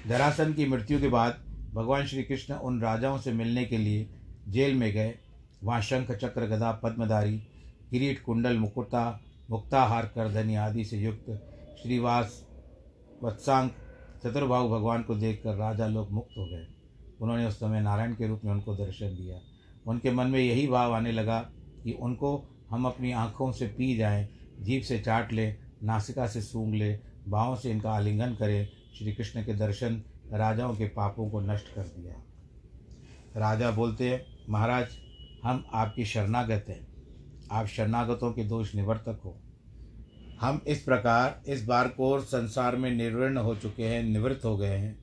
जरासन 0.06 0.52
की 0.52 0.66
मृत्यु 0.66 1.00
के 1.00 1.08
बाद 1.08 1.44
भगवान 1.74 2.06
श्री 2.06 2.22
कृष्ण 2.22 2.54
उन 2.54 2.80
राजाओं 2.80 3.18
से 3.18 3.32
मिलने 3.32 3.64
के 3.64 3.78
लिए 3.78 4.08
जेल 4.48 4.74
में 4.74 4.92
गए। 4.92 5.14
वहाँ 5.64 5.80
शंख, 5.80 6.12
चक्र, 6.12 6.46
गदा, 6.46 6.72
पद्मधारी, 6.72 7.38
किरीट, 7.90 8.22
कुंडल 8.24 8.56
मुकुटा 8.56 9.20
मुक्ताहार, 9.50 10.06
करधनी 10.06 10.54
आदि 10.54 10.84
से 10.84 10.98
युक्त 10.98 11.26
श्रीवास, 11.82 12.46
वत्सांग 13.22 13.70
चतुर्भाव 14.24 14.68
भगवान 14.68 15.02
को 15.02 15.14
देखकर 15.14 15.54
राजा 15.54 15.86
लोग 15.86 16.10
मुक्त 16.10 16.38
हो 16.38 16.46
गए। 16.46 16.66
उन्होंने 17.20 17.46
उस 17.46 17.54
समय 17.54 17.80
नारायण 17.80 18.12
के 18.12 18.28
रूप 18.28 18.40
में 18.44 18.52
उनको 18.52 18.74
दर्शन 18.74 19.06
दिया। 19.06 19.40
उनके 19.86 20.10
मन 20.10 20.26
में 20.26 20.40
यही 20.40 20.66
भाव 20.66 20.94
आने 20.94 21.12
लगा 21.12 21.38
कि 21.84 21.92
उनको 21.92 22.48
हम 22.70 22.86
अपनी 22.86 23.12
आँखों 23.12 23.52
से 23.52 23.66
पी 23.66 23.96
जाएँ, 23.96 24.28
जीभ 24.60 24.82
से 24.82 24.98
चाट 24.98 25.32
लें, 25.32 25.56
नासिका 25.82 26.26
से 26.26 26.40
सूंघ 26.40 26.74
लें 26.74 26.98
भावों 27.28 27.56
से 27.56 27.70
इनका 27.70 27.90
आलिंगन 27.90 28.34
करें 28.34 28.68
श्री 28.98 29.12
कृष्ण 29.12 29.44
के 29.44 29.54
दर्शन 29.54 30.02
राजाओं 30.32 30.74
के 30.74 30.88
पापों 30.88 31.30
को 31.30 31.40
नष्ट 31.40 31.74
कर 31.74 31.82
दिया। 31.82 32.14
राजा 33.40 33.70
बोलते 33.70 34.08
हैं, 34.08 34.26
महाराज, 34.50 34.86
हम 35.44 35.66
आपकी 35.72 36.04
शरणागत 36.04 36.64
हैं। 36.68 36.86
आप 37.50 37.66
शरणागतों 37.66 38.32
के 38.32 38.44
दोष 38.44 38.74
निवर्तक 38.74 39.20
हो। 39.24 39.40
हम 40.40 40.60
इस 40.66 40.82
प्रकार 40.82 41.42
इस 41.46 41.64
बार 41.64 41.88
को 41.88 42.20
संसार 42.20 42.76
में 42.76 42.90
निर्वर्ण 42.90 43.36
हो 43.36 43.56
चुके 43.56 43.84
हैं, 43.84 44.02
निवृत्त 44.02 44.44
हो 44.44 44.56
गए 44.56 44.76
हैं। 44.76 44.98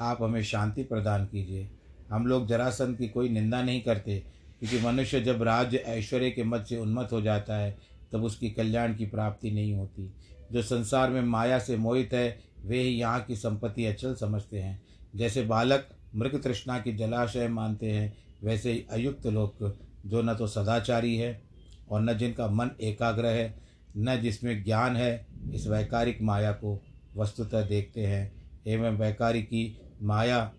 आप 0.00 0.22
हमें 0.22 0.42
शांति 0.42 0.82
प्रदान 0.82 1.26
कीजिए। 1.26 1.70
हम 2.10 2.26
लोग 2.26 2.46
जरासन 2.46 2.94
की 2.94 3.08
कोई 3.08 3.28
निंदा 3.28 3.62
नहीं 3.62 3.82
करते, 3.82 4.26
क्योंकि 4.58 4.86
मनुष्य 4.86 5.20
जब 5.20 5.42
राज्य 5.42 5.76
ऐश्वर्य 5.76 6.30
के 6.30 6.44
मत 6.44 6.66
से 6.68 6.76
उन्मत्त 6.76 7.12
हो 7.12 7.20
जाता 7.20 7.56
है, 7.56 7.78
तब 8.12 8.24
उसकी 8.24 8.50
कल्याण 8.50 8.94
की 8.94 9.06
प्राप्ति 9.06 9.50
नहीं 9.50 9.74
होती। 9.74 10.14
जो 10.52 10.62
संसार 10.62 11.10
में 11.10 11.22
माया 11.22 11.58
से 11.58 11.76
मोहित 11.76 12.12
है, 12.12 12.40
वे 12.64 12.80
ही 12.80 12.90
यहाँ 12.90 13.20
की 13.20 13.36
संपत्ति 13.36 13.86
अचल 13.86 14.14
समझते 14.14 14.58
हैं। 14.58 14.82
जैसे 15.16 15.42
बालक 15.42 15.88
मृग 16.16 16.42
तृष्णा 16.42 16.78
की 16.78 16.92
जलाशय 16.92 17.48
मानते 17.48 17.90
हैं, 17.90 18.16
वैसे 18.42 18.72
ही 18.72 18.84
अयुक्त 18.90 19.26
लोग 19.26 19.76
जो 20.06 20.22
न 20.22 20.34
तो 20.34 20.46
सदाचारी 20.46 21.16
है 21.16 21.42
और 21.90 22.00
न 22.00 22.16
जिनका 22.18 22.48
मन 22.48 22.70
एकाग्र 22.80 23.26
है, 23.26 23.54
न 23.96 24.20
जिसमें 24.20 24.64
ज्ञान 24.64 24.96
है, 24.96 25.26
इस 25.52 25.66
वैकारिक 25.66 26.22
माया 26.22 26.52
को 26.52 26.80
वस्तुतः 27.16 27.66
देखते 27.68 28.06
हैं। 28.06 28.32
एवं 28.66 28.96
वैकारिकी 28.96 29.80
माया 30.02 30.52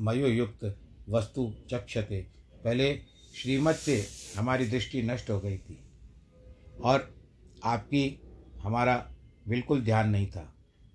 मयोयुक्त 0.00 0.76
वस्तु 1.08 1.52
चक्षते। 1.70 2.26
पहले 2.64 2.94
श्रीमत 3.34 3.74
से 3.74 4.04
हमारी 4.36 4.66
दृष्टि 4.66 5.02
नष्ट 5.02 5.30
हो 5.30 5.40
गई 5.40 5.56
थी 5.58 5.78
और 6.84 7.14
आपकी, 7.64 8.20
हमारा 8.62 8.96
बिल्कुल 9.48 9.80
ध्यान 9.80 10.10
नहीं 10.10 10.26
था। 10.26 10.54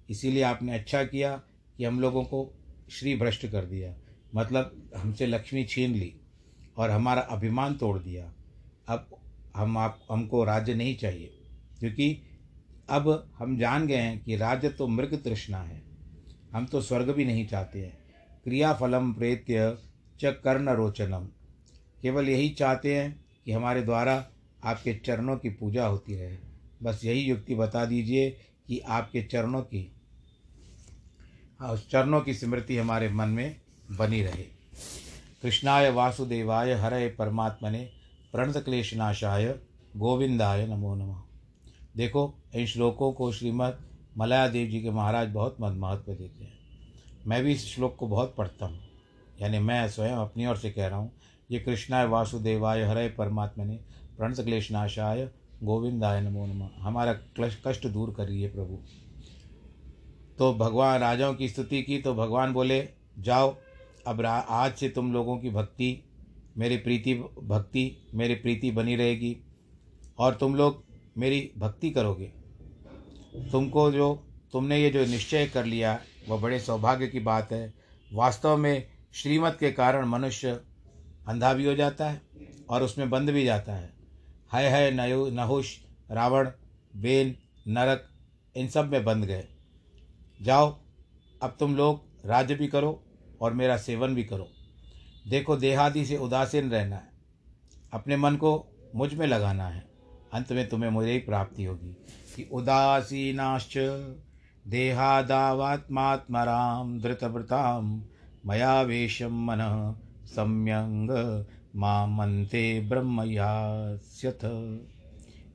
इसीलिए 0.10 0.43
आपने 0.43 0.74
अच्छा 0.74 1.03
किया 1.03 1.43
कि 1.77 1.86
हम 1.86 2.00
लोगों 2.00 2.24
को 2.24 2.53
श्री 2.91 3.15
भ्रष्ट 3.15 3.48
कर 3.48 3.65
दिया। 3.65 3.95
मतलब 4.36 4.91
हमसे 4.98 5.25
लक्ष्मी 5.25 5.63
छीन 5.63 5.91
ली 5.91 6.15
और 6.77 6.89
हमारा 6.89 7.22
अभिमान 7.22 7.74
तोड़ 7.74 8.00
दिया। 8.00 8.33
अब 8.88 9.17
हम 9.55 9.77
आप, 9.77 10.05
हमको 10.12 10.43
राज्य 10.43 10.74
नहीं 10.74 10.98
चाहिए। 10.98 11.38
क्योंकि 11.79 12.22
अब 12.89 13.31
हम 13.39 13.57
जान 13.57 13.88
गए 13.88 13.98
हैं 13.98 14.24
कि 14.24 14.36
राज्य 14.36 14.69
तो 14.69 14.88
मृग 14.88 15.24
तृष्णा 15.24 15.57
है। 15.57 15.81
हम 16.53 16.65
तो 16.65 16.81
स्वर्ग 16.81 17.10
भी 17.10 17.25
नहीं 17.25 17.48
चाहते 17.48 17.79
हैं। 17.79 17.98
क्रियाफलम 18.43 19.13
प्रेत्य 19.13 19.77
च 20.19 20.25
कर्ण 20.25 20.69
रोचनम। 20.69 21.27
केवल 22.01 22.29
यही 22.29 22.50
चाहते 22.50 22.95
हैं 22.95 23.25
कि 23.45 23.51
हमारे 23.51 23.81
द्वारा 23.81 24.29
आपके 24.63 24.93
चरणों 24.95 25.38
की 25.38 25.50
पूजा 25.50 25.86
होती 25.86 26.15
रहे। 26.15 26.52
बस 26.83 27.01
यही 27.05 27.19
युक्ति 27.19 27.55
बता 27.55 27.85
दीजिए 27.85 28.29
कि 28.67 28.79
आपके 28.79 29.21
चरणों 29.23 29.61
की 29.61 29.89
हाँ, 31.59 31.71
उस 31.73 31.89
चरणों 31.89 32.21
की 32.21 32.33
स्मृति 32.33 32.77
हमारे 32.77 33.09
मन 33.09 33.29
में 33.29 33.55
बनी 33.97 34.21
रहे। 34.21 34.43
कृष्णाय 35.41 35.89
वासुदेवाय 35.91 36.73
हरे 36.73 37.07
परमात्मने 37.09 37.89
प्रणत 38.31 38.57
क्लेशनाशाय 38.57 39.53
गोविंदाय 39.97 40.65
नमो 40.67 40.95
नमः। 40.95 41.21
देखो 41.97 42.33
इन 42.55 42.65
श्लोकों 42.65 43.11
को 43.13 43.31
श्रीमद 43.31 43.83
मलयादेव 44.17 44.69
जी 44.69 44.81
के 44.81 44.91
महाराज 44.91 45.29
बहुत 45.29 45.57
महत्व 45.59 46.11
देते 46.11 46.43
हैं। 46.43 46.53
मैं 47.27 47.43
भी 47.43 47.51
इस 47.51 47.65
श्लोक 47.65 47.95
को 47.95 48.07
बहुत 48.07 48.33
पढ़ता 48.37 48.65
हूँ। 48.65 48.79
यानी 49.41 49.59
मैं 49.59 49.87
स्वयं 49.89 50.15
अपनी 50.15 50.45
ओर 50.45 50.57
से 50.57 50.71
कह 50.71 50.87
रहा 50.87 50.97
हूँ 50.97 51.11
ये 51.51 51.59
कृष्णाय 51.59 52.05
वासुदेवाय 52.05 52.83
हरे 52.83 53.07
परमात्मा 53.09 53.65
ने 53.65 53.79
प्रणत 54.17 54.41
क्लेशनाशाय 54.41 55.29
गोविंदाय 55.63 56.22
नमो 56.22 56.46
नमः। 56.46 56.70
हमारा 56.79 57.13
क्लश 57.13 57.62
कष्ट 57.67 57.88
दूर 57.88 58.13
करिए 58.17 58.48
प्रभु। 58.48 58.79
तो 60.38 60.53
भगवान, 60.53 61.00
राजाओं 61.00 61.34
की 61.34 61.50
स्तुति 61.50 61.82
की 61.82 61.98
तो 61.98 62.13
भगवान 62.13 62.53
बोले, 62.53 62.89
जाओ, 63.20 63.55
अब 64.08 64.25
आज 64.25 64.75
से 64.75 64.89
तुम 64.89 65.13
लोगों 65.13 65.38
की 65.38 65.50
भक्ति, 65.50 66.03
मेरी 66.58 66.77
प्रीति 66.77 67.13
भक्ति, 67.43 68.10
मेरी 68.13 68.36
प्रीति 68.36 68.72
बनी 68.72 68.96
रहेगी, 68.96 69.38
और 70.20 70.36
तुम 70.36 70.55
लोग 70.55 70.84
मेरी 71.17 71.51
भक्ति 71.58 71.89
करोगे। 71.89 72.32
तुमको 73.51 73.91
जो 73.91 74.27
तुमने 74.51 74.82
ये 74.82 74.89
जो 74.89 75.05
निश्चय 75.05 75.48
कर 75.48 75.65
लिया, 75.65 76.00
वह 76.29 76.41
बड़े 76.41 76.60
सौभाग्य 76.60 77.08
की 77.08 77.20
बात 77.20 77.51
है। 77.51 77.74
वास्तव 78.13 78.58
में 78.58 78.88
श्रीमत 79.13 79.58
के 79.60 79.72
कारण 79.72 80.05
मनुष्य 80.05 80.62
अंधा 81.27 81.53
भी 81.53 81.65
हो 81.65 81.74
जाता 81.75 82.10
है, 82.10 82.22
और 82.70 82.84
उसमें 82.84 83.10
बंद 83.10 83.29
भी 83.29 83.46
जाता 83.46 83.74
है। 83.74 83.92
हय 84.53 84.69
हय 84.69 84.91
नयो 84.91 85.29
नहुष 85.29 85.77
रावण 86.12 86.50
बेन 86.95 87.36
नरक, 87.67 88.10
इन 88.55 88.67
सब 88.67 88.91
में 88.91 89.05
बंध 89.05 89.25
गए। 89.25 89.48
जाओ, 90.41 90.79
अब 91.43 91.55
तुम 91.60 91.75
लोग 91.75 92.03
राज्य 92.25 92.55
भी 92.55 92.67
करो 92.67 93.03
और 93.41 93.53
मेरा 93.53 93.77
सेवन 93.77 94.15
भी 94.15 94.24
करो। 94.24 94.48
देखो, 95.27 95.55
देहादि 95.55 96.05
से 96.05 96.17
उदासीन 96.17 96.72
रहना 96.72 96.95
है। 96.95 97.10
अपने 97.93 98.17
मन 98.17 98.36
को 98.36 98.67
मुझमें 98.95 99.27
लगाना 99.27 99.67
है। 99.67 99.88
अंत 100.33 100.51
में 100.51 100.69
तुम्हें 100.69 100.89
मुझे 100.89 101.12
ही 101.12 101.19
प्राप्ति 101.19 101.63
होगी 101.63 101.98
कि 102.36 102.50
उदासीनाश्च 102.51 103.74
देहादावात्मात्मराम 104.67 107.00
धृतव्रताम 107.00 108.03
मया 108.45 108.81
वेशम 108.81 109.25
मन 109.25 109.95
सम्यंग 111.73 111.81
मामंते 111.81 112.79
ब्रह्मयास्यथ 112.79 114.45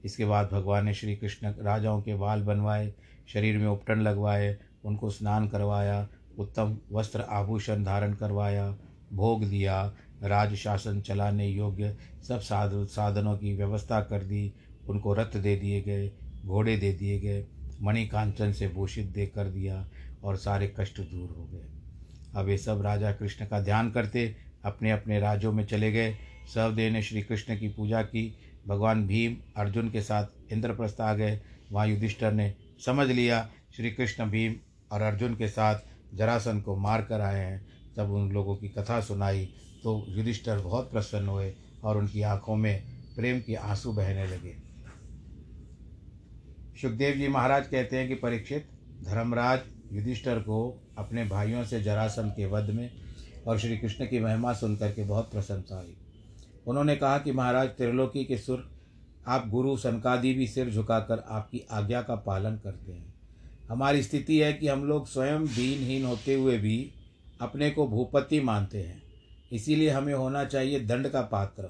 इसके 0.04 0.24
बाद 0.24 0.48
भगवान 0.52 0.84
ने 0.84 0.94
श्री 0.94 1.16
कृष्ण 1.16 1.54
राजाओं 1.58 2.02
के 2.02 2.14
बाल 2.14 2.42
बनवाए, 2.42 2.94
शरीर 3.32 3.58
में 3.58 3.66
उपटन 3.66 4.00
लगवाए, 4.00 4.58
उनको 4.84 5.10
स्नान 5.10 5.48
करवाया, 5.48 6.08
उत्तम 6.38 6.78
वस्त्र 6.92 7.20
आभूषण 7.20 7.84
धारण 7.84 8.14
करवाया, 8.14 8.76
भोग 9.12 9.44
दिया, 9.44 9.92
राज 10.22 10.54
शासन 10.54 11.00
चलाने 11.00 11.46
योग्य 11.46 11.96
सब 12.28 12.40
साध, 12.40 12.86
साधनों 12.86 13.38
की 13.38 13.56
व्यवस्था 13.56 14.00
कर 14.00 14.22
दी, 14.22 14.54
उनको 14.88 15.14
रथ 15.14 15.36
दे 15.36 15.56
दिए 15.56 15.80
गए, 15.80 16.12
घोड़े 16.46 16.76
दे 16.76 16.92
दिए 16.92 17.20
गए, 17.20 17.46
मणिकांचन 17.82 18.52
से 18.52 18.68
भूषित 18.68 19.06
दे 19.06 19.26
कर 19.26 19.44
दिया 19.44 19.88
और 20.24 20.36
सारे 20.36 20.74
कष्ट 20.80 21.00
दूर 21.00 21.28
हो 21.30 21.50
गए। 21.52 21.66
अब 22.34 22.48
ये 22.48 22.58
सब 22.58 22.82
राजा 22.82 23.12
कृष्ण 23.12 23.46
का 23.46 23.60
ध्यान 23.60 23.90
करते 23.90 24.47
अपने 24.64 24.90
अपने 24.90 25.20
राज्यों 25.20 25.52
में 25.52 25.66
चले 25.66 25.92
गए। 25.92 26.16
सबदेव 26.54 26.92
ने 26.92 27.02
श्री 27.02 27.22
कृष्ण 27.22 27.58
की 27.58 27.68
पूजा 27.68 28.02
की। 28.02 28.38
भगवान 28.68 29.06
भीम, 29.06 29.36
अर्जुन 29.56 29.90
के 29.90 30.02
साथ 30.02 30.52
इंद्रप्रस्थ 30.52 31.00
आ 31.00 31.14
गए। 31.14 31.40
वहाँ 31.72 31.86
युधिष्ठर 31.86 32.32
ने 32.32 32.54
समझ 32.86 33.10
लिया, 33.10 33.50
श्री 33.76 33.90
कृष्ण 33.90 34.26
भीम 34.26 34.54
और 34.92 35.02
अर्जुन 35.02 35.34
के 35.34 35.48
साथ 35.48 35.80
जरासन 36.14 36.60
को 36.60 36.76
मार 36.76 37.02
कर 37.02 37.20
आए 37.20 37.44
हैं। 37.44 37.66
तब 37.96 38.12
उन 38.12 38.32
लोगों 38.32 38.56
की 38.56 38.68
कथा 38.68 39.00
सुनाई 39.00 39.44
तो 39.84 40.04
युधिष्ठर 40.08 40.58
बहुत 40.58 40.90
प्रसन्न 40.90 41.28
हुए 41.28 41.52
और 41.84 41.96
उनकी 41.96 42.22
आँखों 42.22 42.56
में 42.56 42.82
प्रेम 43.16 43.40
के 43.40 43.54
आँसू 43.54 43.92
बहने 43.92 44.26
लगे। 44.26 44.56
सुखदेव 46.82 47.14
जी 47.14 47.28
महाराज 47.28 47.66
कहते 47.66 47.98
हैं 47.98 48.08
कि 48.08 48.14
परीक्षित, 48.14 48.68
धर्मराज 49.04 49.60
युधिष्ठर 49.92 50.38
को 50.38 50.86
अपने 50.98 51.24
भाइयों 51.24 51.64
से 51.64 51.82
जरासन 51.82 52.28
के 52.28 52.46
वध 52.46 52.70
में 52.70 52.90
और 53.48 53.58
श्री 53.58 53.78
कृष्ण 53.78 54.06
की 54.06 54.20
महिमा 54.20 54.52
सुनकर 54.52 54.92
के 54.92 55.04
बहुत 55.04 55.30
प्रसन्नता 55.30 55.76
हुई। 55.76 55.96
उन्होंने 56.66 56.96
कहा 56.96 57.18
कि 57.18 57.32
महाराज 57.32 57.68
त्रिलोकी 57.68 58.24
के 58.24 58.38
सुर 58.38 58.70
आप 59.28 59.48
गुरु 59.48 59.76
सनकादि 59.76 60.34
भी 60.34 60.46
सिर 60.46 60.70
झुकाकर 60.70 61.18
आपकी 61.18 61.62
आज्ञा 61.70 62.02
का 62.02 62.14
पालन 62.14 62.56
करते 62.56 62.92
हैं। 62.92 63.14
हमारी 63.68 64.02
स्थिति 64.02 64.38
है 64.38 64.52
कि 64.52 64.68
हम 64.68 64.84
लोग 64.84 65.06
स्वयं 65.06 65.44
दीनहीन 65.44 66.04
होते 66.04 66.34
हुए 66.34 66.58
भी 66.58 66.92
अपने 67.40 67.70
को 67.70 67.88
भूपति 67.88 68.40
मानते 68.40 68.82
हैं। 68.82 69.02
इसीलिए 69.52 69.90
हमें 69.90 70.14
होना 70.14 70.44
चाहिए 70.44 70.80
दंड 70.80 71.08
का 71.08 71.22
पात्र। 71.22 71.62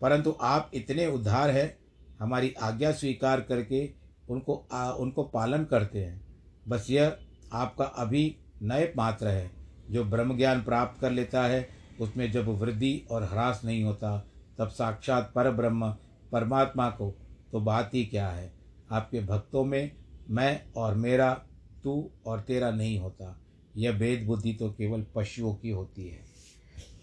परंतु 0.00 0.36
आप 0.40 0.70
इतने 0.74 1.06
उद्धार 1.06 1.50
हैं 1.50 1.78
हमारी 2.20 2.54
आज्ञा 2.62 2.92
स्वीकार 2.92 3.40
करके 3.40 3.90
उनको 4.28 4.68
आ, 4.72 4.90
उनको 4.90 5.22
पालन 5.22 5.64
करते 5.64 6.04
हैं। 6.04 6.20
बस 6.68 6.86
यह 6.90 7.16
आपका 7.52 7.84
अभी 7.84 8.36
नए 8.62 8.86
पात्र 8.86 9.28
है। 9.28 9.61
जो 9.92 10.04
ब्रह्म 10.04 10.36
ज्ञान 10.36 10.62
प्राप्त 10.62 11.00
कर 11.00 11.10
लेता 11.10 11.42
है, 11.42 11.68
उसमें 12.00 12.32
जब 12.32 12.48
वृद्धि 12.48 13.06
और 13.10 13.24
ह्रास 13.24 13.62
नहीं 13.64 13.84
होता, 13.84 14.26
तब 14.58 14.68
साक्षात 14.68 15.32
पर 15.34 15.50
ब्रह्म 15.50 15.96
परमात्मा 16.32 16.90
को 16.90 17.18
तो 17.52 17.60
बात 17.60 17.94
ही 17.94 18.04
क्या 18.04 18.28
है? 18.28 18.52
आपके 18.90 19.20
भक्तों 19.20 19.64
में 19.64 19.92
मैं 20.30 20.62
और 20.76 20.94
मेरा, 20.94 21.42
तू 21.84 22.10
और 22.26 22.40
तेरा 22.40 22.70
नहीं 22.70 22.98
होता। 22.98 23.40
यह 23.76 23.92
भेद 23.92 24.26
बुद्धि 24.26 24.52
तो 24.52 24.70
केवल 24.70 25.06
पशुओं 25.14 25.54
की 25.54 25.70
होती 25.70 26.08
है। 26.08 26.20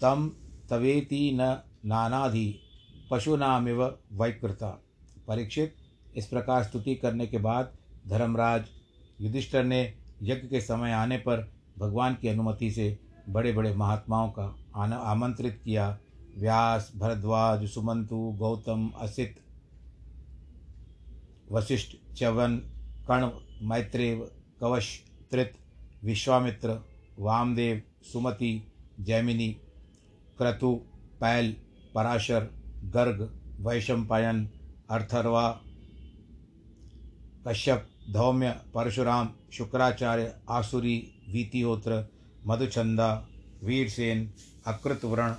तम 0.01 0.31
तवेति 0.69 1.31
न 1.33 1.63
नानाधि 1.85 2.59
पशुनामिव 3.11 3.83
वैकृता। 4.13 4.69
परीक्षित, 5.27 5.75
इस 6.15 6.25
प्रकार 6.25 6.63
स्तुति 6.63 6.95
करने 6.95 7.27
के 7.27 7.37
बाद 7.37 7.77
धर्मराज 8.07 8.65
युधिष्ठर 9.21 9.63
ने 9.63 9.93
यज्ञ 10.23 10.47
के 10.47 10.61
समय 10.61 10.91
आने 10.91 11.17
पर 11.17 11.58
भगवान 11.79 12.15
की 12.15 12.27
अनुमति 12.27 12.71
से 12.71 12.99
बड़े 13.29 13.53
बड़े 13.53 13.73
महात्माओं 13.73 14.29
का 14.29 14.43
आमंत्रित 14.75 15.61
किया। 15.63 15.97
व्यास, 16.37 16.91
भरद्वाज, 16.95 17.69
सुमंतु, 17.69 18.17
गौतम, 18.37 18.89
असित, 18.99 19.35
वशिष्ठ, 21.51 21.95
च्यवन, 22.15 22.57
कर्ण, 23.07 23.29
मैत्रेय, 23.61 24.15
कवश, 24.61 24.99
त्रित, 25.31 25.53
विश्वामित्र, 26.03 26.79
वामदेव, 27.19 27.81
सुमति, 28.13 28.71
जैमिनी, 28.99 29.49
क्रतु, 30.37 30.73
पैल, 31.21 31.55
पराशर, 31.95 32.49
गर्ग, 32.85 33.29
वैशंपायन 33.59 34.49
अर्थर्वा 34.89 35.49
कश्यप, 37.47 37.87
धौम्य, 38.11 38.49
परशुराम, 38.75 39.29
शुक्राचार्य, 39.53 40.33
आसुरी 40.49 40.97
वीतिहोत्र, 41.31 42.03
मधुचंदा, 42.45 43.27
वीरसेन, 43.63 44.31
अकृतवर्ण 44.67 45.35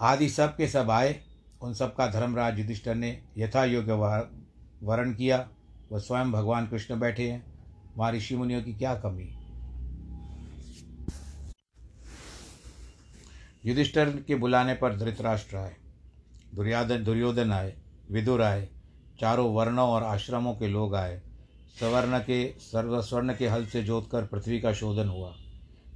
आदि 0.00 0.28
सब 0.28 0.56
के 0.56 0.68
सब 0.68 0.90
आए। 0.90 1.20
उन 1.62 1.74
सब 1.74 1.94
का 1.96 2.06
धर्मराज 2.06 2.58
युधिष्ठर 2.58 2.94
ने 2.94 3.22
यथा 3.36 3.64
योग्य 3.64 3.92
वर्ण 4.82 5.14
किया। 5.14 5.48
वह 5.92 5.98
स्वयं 5.98 6.32
भगवान 6.32 6.66
कृष्ण 6.66 6.98
बैठे 7.00 7.30
हैं। 7.30 7.44
वहाँ 7.96 8.12
ऋषि 8.12 8.36
मुनियों 8.36 8.62
की 8.62 8.74
क्या 8.74 8.94
कमी? 8.94 9.28
युधिष्ठर 13.64 14.10
के 14.20 14.34
बुलाने 14.34 14.74
पर 14.74 14.96
धृतराष्ट्र 14.96 15.56
आए। 15.56 15.76
दुर्याधन 16.54 17.04
दुर्योधन 17.04 17.52
आए, 17.52 17.74
विदुर 18.10 18.42
आए। 18.42 18.68
चारों 19.20 19.52
वर्णों 19.54 19.88
और 19.88 20.02
आश्रमों 20.02 20.54
के 20.54 20.68
लोग 20.68 20.94
आए। 20.94 21.20
सवर्ण 21.80 22.18
के 22.18 22.54
सर्व 22.58 23.02
स्वर्ण 23.02 23.34
के 23.36 23.48
हल 23.48 23.66
से 23.66 23.82
जोत 23.82 24.08
कर 24.12 24.26
पृथ्वी 24.26 24.60
का 24.60 24.72
शोधन 24.72 25.08
हुआ। 25.08 25.36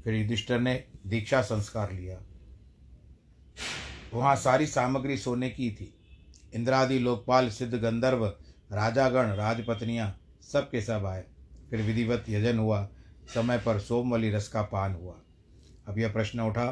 फिर 0.04 0.14
युधिष्ठर 0.14 0.60
ने 0.60 0.84
दीक्षा 1.06 1.42
संस्कार 1.42 1.92
लिया। 1.92 2.20
वहाँ 4.14 4.36
सारी 4.36 4.66
सामग्री 4.66 5.16
सोने 5.16 5.50
की 5.50 5.70
थी। 5.70 5.94
इंद्रादि, 6.54 6.98
लोकपाल, 6.98 7.50
सिद्ध 7.50 7.74
गंधर्व, 7.74 8.26
राजागण, 8.72 9.26
राजपत्नियाँ 9.26 10.20
सब 10.42 10.70
के 10.70 10.80
सब 10.80 11.06
आए। 11.06 11.24
फिर 11.70 11.82
विधिवत 11.82 12.24
यजन 12.28 12.58
हुआ। 12.58 12.88
समय 13.34 13.58
पर 13.58 13.78
सोमवली 13.78 14.30
रस 14.30 14.48
का 14.48 14.62
पान 14.62 14.94
हुआ। 14.94 15.14
अब 15.88 15.98
यह 15.98 16.12
प्रश्न 16.12 16.40
उठा 16.40 16.66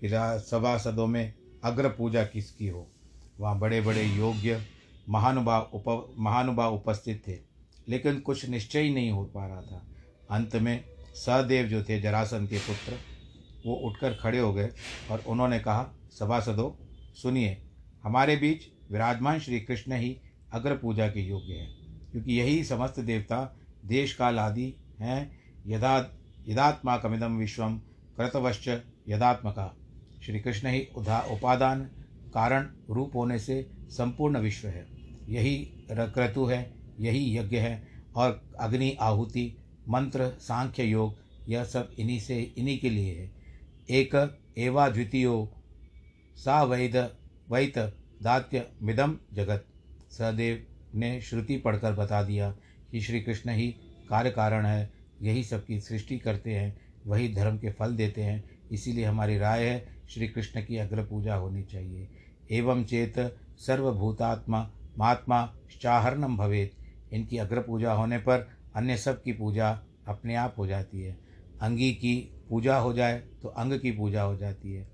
कि 0.00 0.08
सभासदों 0.50 1.06
में 1.06 1.34
अग्र 1.64 1.88
पूजा 1.88 2.24
किसकी 2.24 2.68
हो? 2.68 2.90
वहाँ 3.40 3.58
बड़े 3.58 3.80
बड़े 3.80 4.02
योग्य 4.02 4.66
महानुभाव 5.08 5.62
उप 5.62 6.14
महानुभाव 6.18 6.74
उपस्थित 6.74 7.28
थे। 7.28 7.49
लेकिन 7.88 8.20
कुछ 8.20 8.48
निश्चय 8.48 8.80
ही 8.80 8.94
नहीं 8.94 9.10
हो 9.10 9.24
पा 9.24 9.46
रहा 9.46 9.62
था। 9.62 9.86
अंत 10.30 10.56
में 10.56 10.84
सहदेव 11.14 11.66
जो 11.66 11.82
थे, 11.82 12.00
जरासन 12.00 12.46
के 12.46 12.58
पुत्र, 12.58 12.98
वो 13.66 13.74
उठकर 13.74 14.14
खड़े 14.14 14.38
हो 14.38 14.52
गए 14.54 14.68
और 15.10 15.24
उन्होंने 15.26 15.58
कहा, 15.58 15.90
सभासदों, 16.10 16.70
सुनिए, 17.14 17.56
हमारे 18.04 18.36
बीच 18.36 18.62
विराजमान 18.90 19.38
श्री 19.38 19.60
कृष्ण 19.60 19.92
ही 19.92 20.16
अग्र 20.52 20.76
पूजा 20.76 21.08
के 21.08 21.20
योग्य 21.20 21.52
हैं, 21.52 22.10
क्योंकि 22.10 22.32
यही 22.32 22.64
समस्त 22.64 23.00
देवता 23.00 23.56
देश 23.84 24.14
काल 24.14 24.38
आदि 24.38 24.74
हैं, 25.00 25.40
यदा, 25.66 25.98
यदात्मा 26.48 26.96
कमिदम 26.96 27.36
विश्वम 27.36 27.78
कृतवश्च 28.16 28.68
यदात्मका। 29.08 29.74
श्री 30.22 30.40
कृष्ण 30.40 30.68
ही 30.68 30.86
उधा, 30.96 31.20
उपादान, 31.20 31.84
कारण, 32.34 32.68
रूप 32.90 33.14
होने 33.14 33.38
से 33.38 33.70
संपूर्ण 33.88 34.38
विश्व 34.38 34.68
है। 34.68 34.86
यही 35.28 35.56
क्रतु 35.90 36.44
है 36.44 36.79
यही 37.00 37.38
यज्ञ 37.38 37.56
है 37.56 37.88
और 38.16 38.50
अग्नि 38.60 38.96
आहुति, 39.00 39.56
मंत्र, 39.88 40.28
सांख्य 40.28 40.84
योग, 40.84 41.18
यह 41.48 41.64
सब 41.64 41.94
इन्हीं 41.98 42.20
से, 42.20 42.54
इन्हीं 42.58 42.78
के 42.78 42.90
लिए 42.90 43.14
है। 43.14 43.30
एक 43.90 44.38
एवा 44.58 44.88
द्वितीयो 44.88 45.52
सा 46.36 46.62
वैद, 46.62 46.96
वैत 47.50 47.78
दात्य 48.22 48.66
मिदम 48.82 49.18
जगत। 49.32 49.66
सहदेव 50.10 50.66
ने 50.94 51.20
श्रुति 51.20 51.56
पढ़कर 51.56 51.92
बता 51.92 52.22
दिया 52.22 52.50
कि 52.90 53.00
श्री 53.00 53.20
कृष्ण 53.20 53.50
ही 53.50 53.68
कार्य 54.08 54.30
कारण 54.30 54.66
है, 54.66 54.92
यही 55.22 55.44
सबकी 55.44 55.80
सृष्टि 55.80 56.18
करते 56.18 56.54
हैं, 56.54 56.80
वही 57.06 57.34
धर्म 57.34 57.58
के 57.58 57.70
फल 57.70 57.96
देते 57.96 58.22
हैं, 58.22 58.50
इसीलिए 58.72 59.04
हमारी 59.04 59.38
राय 59.38 59.64
है 59.64 60.04
श्री 60.10 60.28
कृष्ण 60.28 60.64
की 60.64 60.76
अग्र 60.76 61.04
पूजा 61.04 61.34
होनी 61.34 61.62
चाहिए। 61.62 62.08
एवं 62.50 62.84
चेत 62.84 63.38
सर्वभूतात्मा 63.58 64.70
महात्मा 64.98 65.54
चाहरणम 65.80 66.36
भवेत। 66.36 66.72
इनकी 67.12 67.38
अग्र 67.38 67.60
पूजा 67.60 67.92
होने 67.92 68.18
पर 68.18 68.48
अन्य 68.76 68.96
सब 68.96 69.22
की 69.22 69.32
पूजा 69.32 69.70
अपने 70.08 70.34
आप 70.34 70.54
हो 70.58 70.66
जाती 70.66 71.02
है। 71.02 71.16
अंगी 71.62 71.92
की 71.92 72.16
पूजा 72.48 72.76
हो 72.76 72.92
जाए 72.92 73.18
तो 73.42 73.48
अंग 73.48 73.72
की 73.72 73.92
पूजा 73.92 74.22
हो 74.22 74.36
जाती 74.36 74.72
है। 74.72 74.88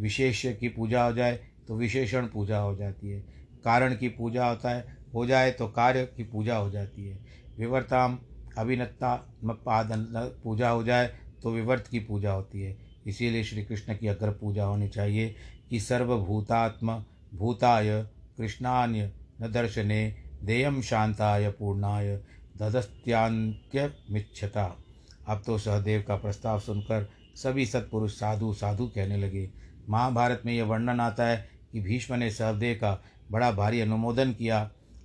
विशेष 0.00 0.42
की 0.60 0.68
पूजा 0.68 1.04
हो 1.04 1.12
जाए 1.12 1.38
तो 1.68 1.76
विशेषण 1.76 2.26
पूजा 2.26 2.58
हो 2.58 2.74
जाती 2.76 3.10
है। 3.10 3.20
कारण 3.64 3.94
की 3.96 4.08
पूजा 4.08 4.46
होता 4.46 4.70
है, 4.70 4.96
हो 5.14 5.26
जाए 5.26 5.50
तो 5.50 5.66
कार्य 5.68 6.04
की 6.06 6.24
पूजा 6.24 6.56
हो 6.56 6.70
जाती 6.70 7.08
है। 7.08 7.18
विवर्ताम 7.58 8.18
अभिनत्ता 8.58 9.14
पादन 9.44 10.06
पूजा 10.44 10.68
हो 10.70 10.82
जाए 10.84 11.06
तो 11.42 11.50
विवर्त 11.50 11.86
की 11.86 12.00
पूजा 12.00 12.32
होती 12.32 12.62
है। 12.62 12.76
इसीलिए 13.06 13.44
श्री 13.44 13.64
कृष्ण 13.64 13.96
की 13.96 14.06
अग्र 14.06 14.30
पूजा 14.30 14.64
होनी 14.64 14.88
चाहिए 14.88 15.34
कि 15.70 15.80
सर्वभूतात्म 15.80 17.02
भूताय 17.34 18.02
कृष्णान्य 18.36 19.12
न 19.42 19.50
दर्शने 19.52 20.02
देयम 20.44 20.80
शांताय 20.82 21.48
पूर्णाय 21.50 22.16
ददस्त्यांत्य 22.58 23.90
मिच्छता 24.10 24.64
अब 25.28 25.42
तो 25.46 25.58
सहदेव 25.58 26.04
का 26.08 26.16
प्रस्ताव 26.16 26.60
सुनकर 26.60 27.08
सभी 27.36 27.66
सत्पुरुष 27.66 28.12
साधु 28.12 28.52
साधु 28.52 28.86
कहने 28.86 29.16
लगे। 29.16 29.48
महाभारत 29.88 30.42
में 30.46 30.52
यह 30.52 30.64
वर्णन 30.64 31.00
आता 31.00 31.26
है 31.26 31.36
कि 31.72 31.80
भीष्म 31.80 32.14
ने 32.14 32.30
सहदेव 32.30 32.74
का 32.74 32.98
बड़ा 33.30 33.50
भारी 33.52 33.80
अनुमोदन 33.80 34.32
किया। 34.32 34.64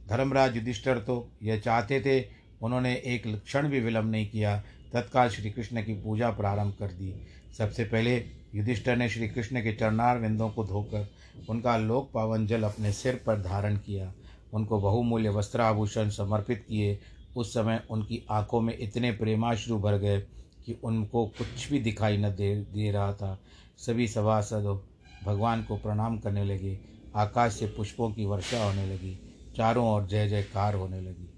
धर्मराज 0.10 0.56
युधिष्ठर 0.56 1.00
तो 1.00 1.16
यह 1.44 1.60
चाहते 1.60 2.00
थे, 2.02 2.20
उन्होंने 2.62 2.94
एक 3.06 3.28
क्षण 3.38 3.68
भी 3.70 3.80
विलंब 3.80 4.12
नहीं 4.12 4.30
किया। 4.30 4.58
तत्काल 4.94 5.30
श्री 5.30 5.52
कृष्ण 5.52 5.84
की 5.84 5.94
पूजा 5.94 6.30
प्रारंभ 6.32 6.76
कर 6.80 6.92
दी। 6.92 7.14
सबसे 7.58 7.84
पहले 7.84 8.16
युधिष्ठर 8.56 8.96
ने 8.96 9.10
श्री 9.10 9.28
कृष्ण 9.28 9.62
के 9.62 9.74
चरणार 9.74 10.20
विंदों 10.20 10.50
को 10.50 10.64
धोकर 10.66 11.08
उनका 11.50 11.78
लोक 11.78 12.12
पावन 12.14 12.48
जल 12.48 12.64
अपने 12.64 12.92
सिर 12.94 13.22
पर 13.26 13.42
धारण 13.42 13.78
किया। 13.78 14.12
उनको 14.54 14.80
बहुमूल्य 14.80 15.30
वस्त्राभूषण 15.30 16.10
समर्पित 16.10 16.66
किए। 16.70 17.00
उस 17.36 17.54
समय 17.54 17.84
उनकी 17.90 18.26
आँखों 18.32 18.62
में 18.62 18.78
इतने 18.80 19.12
प्रेमाश्रु 19.12 19.80
भर 19.80 19.98
गए 19.98 20.20
कि 20.66 20.80
उनको 20.84 21.28
कुछ 21.28 21.72
भी 21.72 21.80
दिखाई 21.80 22.18
न 22.18 22.30
दे 22.30 22.56
दे 22.56 22.92
रहा 22.92 23.14
था। 23.14 23.42
सभी 23.78 24.08
सभासद 24.08 24.82
भगवान 25.24 25.64
को 25.64 25.78
प्रणाम 25.78 26.20
करने 26.20 26.44
लगे। 26.44 26.80
आकाश 27.16 27.54
से 27.54 27.68
पुष्पों 27.68 28.12
की 28.12 28.26
वर्षा 28.26 28.64
होने 28.64 28.86
लगी। 28.86 29.20
चारों 29.56 29.94
ओर 29.94 30.06
जय 30.06 30.28
जयकार 30.28 30.76
होने 30.76 31.02
लगी। 31.02 31.34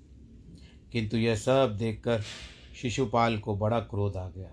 किंतु 0.91 1.17
यह 1.17 1.36
सब 1.36 1.78
देखकर 1.78 2.22
शिशुपाल 2.82 3.38
को 3.38 3.56
बड़ा 3.56 3.80
क्रोध 3.80 4.17
आ 4.17 4.30
गया। 4.30 4.50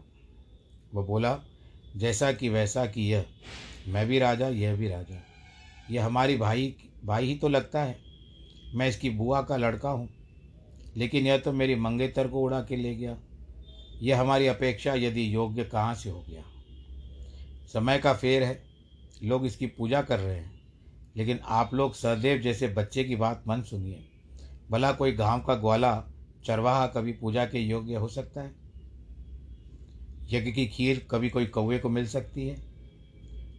वह 0.94 1.06
बोला, 1.06 1.40
जैसा 1.96 2.32
कि 2.32 2.48
वैसा 2.48 2.86
कि 2.86 3.02
यह, 3.02 3.24
मैं 3.88 4.06
भी 4.06 4.18
राजा, 4.18 4.48
यह 4.48 4.76
भी 4.76 4.88
राजा। 4.88 5.22
यह 5.90 6.06
हमारी 6.06 6.36
भाई 6.36 6.76
भाई 7.04 7.26
ही 7.26 7.34
तो 7.34 7.48
लगता 7.48 7.82
है। 7.82 8.05
मैं 8.76 8.88
इसकी 8.88 9.10
बुआ 9.10 9.42
का 9.42 9.56
लड़का 9.56 9.90
हूँ। 9.90 10.08
लेकिन 10.96 11.26
यह 11.26 11.38
तो 11.38 11.52
मेरी 11.52 11.74
मंगेतर 11.74 12.28
को 12.28 12.40
उड़ा 12.40 12.60
के 12.60 12.76
ले 12.76 12.94
गया। 12.94 13.18
यह 14.02 14.20
हमारी 14.20 14.46
अपेक्षा 14.46 14.94
यदि 14.94 15.34
योग्य 15.34 15.64
कहाँ 15.64 15.94
से 15.94 16.10
हो 16.10 16.24
गया? 16.30 16.44
समय 17.72 17.98
का 17.98 18.14
फेर 18.14 18.42
है। 18.42 18.62
लोग 19.24 19.46
इसकी 19.46 19.66
पूजा 19.66 20.02
कर 20.02 20.18
रहे 20.18 20.36
हैं। 20.36 20.60
लेकिन 21.16 21.38
आप 21.44 21.74
लोग 21.74 21.94
सहदेव 21.94 22.38
जैसे 22.38 22.68
बच्चे 22.68 23.04
की 23.04 23.16
बात 23.16 23.44
मन 23.48 23.62
सुनिए। 23.62 24.04
भला 24.70 24.92
कोई 24.92 25.12
गाँव 25.12 25.40
का 25.40 25.54
ग्वाला 25.54 26.04
चरवाहा 26.44 26.86
कभी 26.86 27.12
पूजा 27.12 27.46
के 27.46 27.58
योग्य 27.58 27.94
हो 27.94 28.08
सकता 28.08 28.40
है? 28.40 28.54
यज्ञ 30.30 30.52
की 30.52 30.66
खीर 30.66 31.06
कभी 31.10 31.30
कोई 31.30 31.46
कौवे 31.46 31.78
को 31.78 31.88
मिल 31.88 32.06
सकती 32.06 32.48
है? 32.48 32.56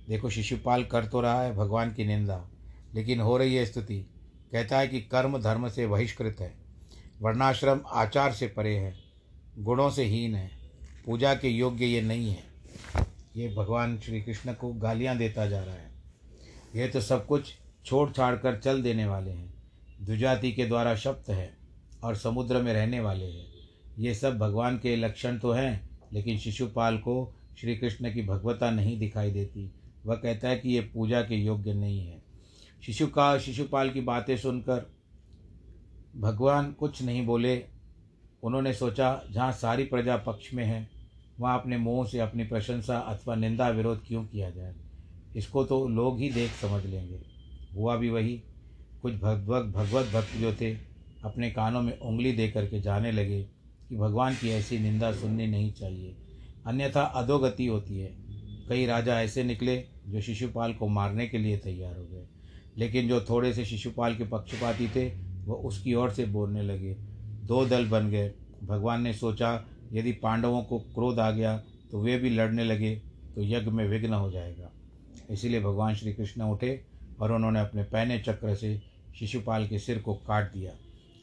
देखो, 0.10 0.30
शिशुपाल 0.30 0.84
कर 0.84 1.06
तो 1.06 1.22
रहा 1.22 1.44
है 1.44 1.56
भगवान 1.56 1.94
की 1.94 2.06
निंदा, 2.06 2.50
लेकिन 2.94 3.20
हो 3.20 3.38
रही 3.38 3.56
है 3.56 3.66
स्तुति। 3.66 4.06
कहता 4.52 4.80
है 4.80 4.88
कि 4.88 5.00
कर्म 5.02 5.38
धर्म 5.38 5.68
से 5.70 5.88
बहिष्कृत 5.88 6.38
है, 6.40 6.54
वर्णाश्रम 7.22 7.82
आचार 7.88 8.32
से 8.32 8.48
परे 8.48 8.76
है, 8.76 8.94
गुणों 9.60 9.90
से 9.90 10.04
हीन 10.04 10.36
है, 10.36 10.50
पूजा 11.06 11.34
के 11.36 11.48
योग्य 11.48 11.86
ये 11.86 12.02
नहीं 12.02 12.30
है। 12.30 12.44
ये 13.38 13.48
भगवान 13.56 13.98
श्री 14.00 14.22
कृष्ण 14.22 14.54
को 14.54 14.74
गालियाँ 14.74 15.18
देता 15.18 15.46
जा 15.48 15.64
रहा 15.64 15.76
है। 15.76 15.92
ये 16.76 16.88
तो 16.88 17.02
सब 17.02 17.26
कुछ 17.26 17.54
छोड़ 17.86 18.10
छाड़ 18.12 18.36
कर 18.36 18.60
चल 18.60 18.82
देने 18.82 19.06
वाले 19.06 19.32
हैं। 19.32 19.54
दुजाति 20.02 20.52
के 20.52 20.66
द्वारा 20.66 20.96
शब्द 20.96 21.32
है 21.32 21.58
और 22.04 22.16
समुद्र 22.16 22.62
में 22.62 22.74
रहने 22.74 23.00
वाले 23.00 23.26
हैं। 23.26 23.46
ये 24.00 24.14
सब 24.16 24.38
भगवान 24.38 24.78
के 24.78 24.96
लक्षण 24.96 25.38
तो 25.38 25.52
हैं, 25.52 25.90
लेकिन 26.14 26.38
शिशुपाल 26.38 26.98
को 26.98 27.34
श्री 27.60 27.76
कृष्ण 27.76 28.14
की 28.14 28.22
भगवता 28.22 28.72
नहीं 28.72 28.98
दिखाई 29.00 29.32
देती। 29.32 29.72
वह 30.06 30.16
कहता 30.16 30.50
है 30.50 30.58
कि 30.58 30.70
ये 30.70 30.82
पूजा 30.82 31.22
के 31.22 31.36
योग्य 31.36 31.74
नहीं 31.74 32.08
है। 32.08 32.22
शिशु 32.86 33.08
का 33.08 33.40
शिशुपाल 33.40 33.90
की 33.90 34.02
बातें 34.02 34.38
सुनकर 34.38 34.94
भगवान 36.18 36.72
कुछ 36.72 37.04
नहीं 37.04 37.26
बोले। 37.26 37.66
उन्होंने 38.44 38.74
सोचा, 38.74 39.24
जहाँ 39.32 39.52
सारी 39.52 39.84
प्रजा 39.84 40.18
पक्ष 40.18 40.54
में 40.54 40.66
है, 40.66 40.90
वहाँ 41.40 41.60
अपने 41.60 41.78
मुँह 41.78 42.08
से 42.08 42.20
अपनी 42.20 42.44
प्रशंसा 42.44 42.98
अथवा 42.98 43.36
निंदा 43.36 43.70
विरोध 43.70 44.04
क्यों 44.08 44.26
किया 44.26 44.50
जाए? 44.50 44.76
इसको 45.36 45.64
तो 45.64 45.88
लोग 45.88 46.20
ही 46.20 46.30
देख 46.30 46.52
समझ 46.52 46.86
लेंगे। 46.86 47.22
हुआ 47.76 47.96
भी 47.96 48.10
वही। 48.10 48.44
कुछ 49.02 49.14
भगवत 49.14 49.66
भगवत 49.66 50.06
भक्त 50.06 50.38
जो 50.38 50.54
थे, 50.54 50.74
अपने 51.24 51.52
कानों 51.52 51.82
में 51.82 52.00
उंगली 52.00 52.32
दे 52.32 52.50
करके 52.52 52.82
जाने 52.82 53.12
लगे 53.12 53.44
कि 53.90 53.98
भगवान 53.98 54.36
की 54.36 54.50
ऐसी 54.50 54.80
निंदा 54.80 55.12
सुननी 55.12 55.48
नहीं 55.48 55.74
चाहिए। 55.74 56.18
अन्यथा 56.66 57.02
अधोगति 57.02 57.66
होती 57.66 58.00
है। 58.00 58.18
कई 58.70 58.86
राजा 58.86 59.22
ऐसे 59.22 59.44
निकले 59.44 59.88
जो 60.08 60.22
शिशुपाल 60.22 60.74
को 60.74 60.88
मारने 60.88 61.28
के 61.28 61.38
लिए 61.38 61.58
तैयार 61.58 61.98
हो 61.98 62.04
गए। 62.04 62.28
लेकिन 62.78 63.08
जो 63.10 63.20
थोड़े 63.22 63.54
से 63.54 63.66
शिशुपाल 63.66 64.16
के 64.16 64.24
पक्षपाती 64.24 64.88
थे 64.88 65.08
वह 65.46 65.56
उसकी 65.68 65.94
ओर 65.94 66.12
से 66.12 66.26
बोलने 66.26 66.62
लगे। 66.62 66.94
दो 67.44 67.66
दल 67.66 67.86
बन 67.86 68.10
गए। 68.10 68.32
भगवान 68.64 69.02
ने 69.02 69.14
सोचा, 69.14 69.66
यदि 69.94 70.12
पांडवों 70.14 70.62
को 70.64 70.80
क्रोध 70.80 71.20
आ 71.20 71.30
गया 71.32 71.58
तो 71.92 72.02
वे 72.02 72.18
भी 72.18 72.30
लड़ने 72.30 72.64
लगे 72.64 72.96
तो 73.36 73.44
यज्ञ 73.44 73.72
में 73.72 73.88
विघ्न 73.88 74.14
हो 74.14 74.32
जाएगा। 74.32 74.72
इसीलिए 75.30 75.60
भगवान 75.62 75.96
श्री 75.96 76.14
कृष्ण 76.14 76.42
उठे 76.44 76.82
और 77.20 77.32
उन्होंने 77.32 77.60
अपने 77.60 77.84
पहने 77.84 78.20
चक्र 78.20 78.56
से 78.56 78.82
शिशुपाल 79.20 79.68
के 79.68 79.80
सिर 79.80 80.00
को 80.00 80.14
काट 80.28 80.54
दिया। 80.54 80.72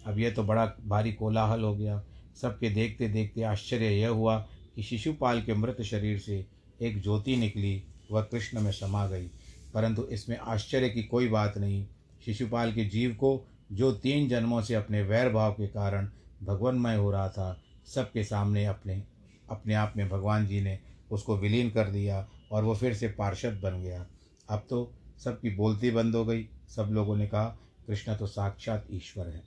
अब 0.06 0.18
यह 0.18 0.30
तो 0.30 0.42
बड़ा 0.42 0.66
भारी 0.86 1.12
कोलाहल 1.12 1.62
हो 1.62 1.74
गया। 1.74 2.02
सबके 2.42 2.70
देखते 2.70 3.08
देखते 3.08 3.42
आश्चर्य 3.42 3.88
यह 3.90 4.08
हुआ 4.08 4.38
कि 4.76 4.82
शिशुपाल 4.82 5.42
के 5.42 5.54
मृत 5.54 5.82
शरीर 5.82 6.18
से 6.18 6.44
एक 6.82 7.02
ज्योति 7.02 7.36
निकली, 7.36 7.82
वह 8.12 8.22
कृष्ण 8.22 8.60
में 8.60 8.72
समा 8.72 9.06
गई। 9.06 9.28
परंतु 9.74 10.02
इसमें 10.04 10.36
आश्चर्य 10.38 10.88
की 10.88 11.02
कोई 11.04 11.28
बात 11.28 11.58
नहीं। 11.58 11.86
शिशुपाल 12.24 12.72
के 12.72 12.84
जीव 12.84 13.14
को 13.14 13.40
जो 13.72 13.92
तीन 13.92 14.28
जन्मों 14.28 14.60
से 14.62 14.74
अपने 14.74 15.02
वैर 15.02 15.32
भाव 15.32 15.52
के 15.52 15.66
कारण 15.68 16.08
भगवानमय 16.42 16.96
हो 16.96 17.10
रहा 17.10 17.28
था, 17.28 17.60
सबके 17.86 18.24
सामने 18.24 18.64
अपने 18.66 19.02
अपने 19.50 19.74
आप 19.74 19.94
में 19.96 20.08
भगवान 20.08 20.46
जी 20.46 20.60
ने 20.60 20.78
उसको 21.10 21.36
विलीन 21.36 21.70
कर 21.70 21.88
दिया 21.88 22.26
और 22.52 22.64
वो 22.64 22.74
फिर 22.74 22.94
से 22.94 23.08
पार्षद 23.08 23.60
बन 23.62 23.82
गया। 23.82 24.06
अब 24.48 24.66
तो 24.70 24.90
सबकी 25.24 25.50
बोलती 25.50 25.90
बंद 25.90 26.14
हो 26.16 26.24
गई। 26.24 26.46
सब 26.68 26.88
लोगों 26.92 27.16
ने 27.16 27.26
कहा, 27.26 27.44
कृष्ण 27.86 28.16
तो 28.16 28.26
साक्षात 28.26 28.86
ईश्वर 28.90 29.28
है। 29.28 29.42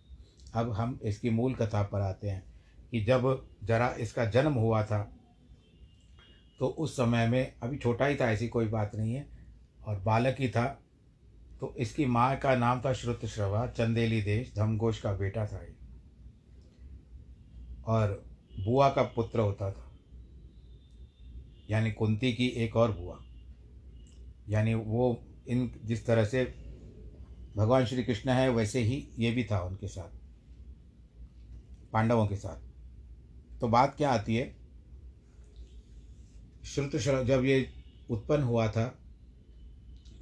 अब 0.54 0.72
हम 0.72 1.00
इसकी 1.04 1.30
मूल 1.30 1.54
कथा 1.54 1.82
पर 1.84 2.02
आते 2.02 2.30
हैं 2.30 2.44
कि 2.92 3.04
जब 3.04 3.48
जरा 3.64 3.90
इसका 4.00 4.26
जन्म 4.26 4.54
हुआ 4.54 4.84
था 4.84 5.00
तो 6.60 6.68
उस 6.68 6.96
समय 6.96 7.28
में 7.28 7.54
अभी 7.64 7.78
छोटा 7.78 8.06
ही 8.06 8.16
था, 8.16 8.30
ऐसी 8.32 8.48
कोई 8.48 8.68
बात 8.68 8.96
नहीं 8.96 9.14
है। 9.14 9.37
और 9.88 10.00
बालक 10.00 10.36
ही 10.40 10.50
था। 10.50 10.84
तो 11.60 11.76
इसकी 11.78 12.06
माँ 12.06 12.38
का 12.38 12.56
नाम 12.56 12.82
था 12.82 12.94
श्रुतश्रवा 12.94 13.68
चंदेली 13.68 14.22
देश 14.22 14.54
धमघोष 14.56 15.02
का 15.02 15.14
बेटा 15.14 15.46
था 15.46 15.58
ये। 15.58 15.78
और 17.86 18.26
बुआ 18.66 18.90
का 18.90 19.04
पुत्र 19.04 19.40
होता 19.40 19.72
था। 19.72 19.98
यानी 21.70 21.92
कुंती 21.92 22.34
की 22.34 22.48
एक 22.48 22.76
और 22.76 22.92
बुआ। 22.92 23.20
यानी 24.50 24.74
वो 24.74 25.24
इन, 25.48 25.82
जिस 25.86 26.06
तरह 26.06 26.26
से 26.26 26.44
भगवान 27.58 27.86
श्री 27.86 28.04
कृष्ण 28.04 28.30
है, 28.30 28.50
वैसे 28.50 28.80
ही 28.80 29.10
ये 29.20 29.32
भी 29.32 29.44
था 29.44 29.60
उनके 29.60 29.88
साथ। 29.88 30.10
पांडवों 31.94 32.28
के 32.28 32.36
साथ। 32.36 32.58
तो 33.60 33.68
बात 33.68 33.96
क्या 33.96 34.12
आती 34.12 34.36
है? 34.36 34.58
श्रुत 36.66 36.96
जब 37.26 37.46
ये 37.46 37.70
उत्पन्न 38.10 38.44
हुआ 38.44 38.68
था 38.68 39.00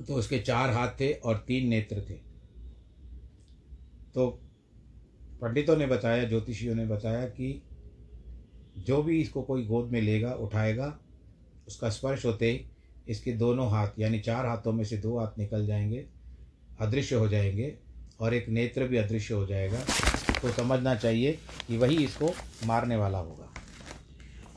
तो 0.03 0.15
उसके 0.15 0.39
चार 0.39 0.69
हाथ 0.69 0.87
थे 0.87 1.13
और 1.13 1.37
तीन 1.37 1.67
नेत्र 1.67 1.95
थे। 2.09 2.13
तो 4.13 4.41
पंडितों 5.41 5.77
ने 5.77 5.87
बताया, 5.87 6.23
ज्योतिषियों 6.23 6.75
ने 6.75 6.85
बताया 6.85 7.25
कि 7.25 7.63
जो 8.77 9.03
भी 9.03 9.21
इसको 9.21 9.41
कोई 9.41 9.65
गोद 9.65 9.91
में 9.91 10.01
लेगा, 10.01 10.33
उठाएगा, 10.33 10.99
उसका 11.67 11.89
स्पर्श 11.89 12.25
होते 12.25 12.51
ही 12.51 12.65
इसके 13.07 13.31
दोनों 13.31 13.71
हाथ, 13.71 13.89
यानी 13.99 14.19
चार 14.19 14.45
हाथों 14.45 14.73
में 14.73 14.83
से 14.83 14.97
दो 14.97 15.19
हाथ 15.19 15.39
निकल 15.39 15.67
जाएँगे, 15.67 16.05
अदृश्य 16.79 17.15
हो 17.15 17.27
जाएँगे 17.27 17.77
और 18.19 18.33
एक 18.33 18.49
नेत्र 18.49 18.87
भी 18.87 18.97
अदृश्य 18.97 19.33
हो 19.33 19.45
जाएगा। 19.45 19.79
तो 20.41 20.51
समझना 20.51 20.95
चाहिए 20.95 21.39
कि 21.67 21.77
वही 21.77 22.05
इसको 22.05 22.33
मारने 22.65 22.95
वाला 22.95 23.17
होगा। 23.17 23.53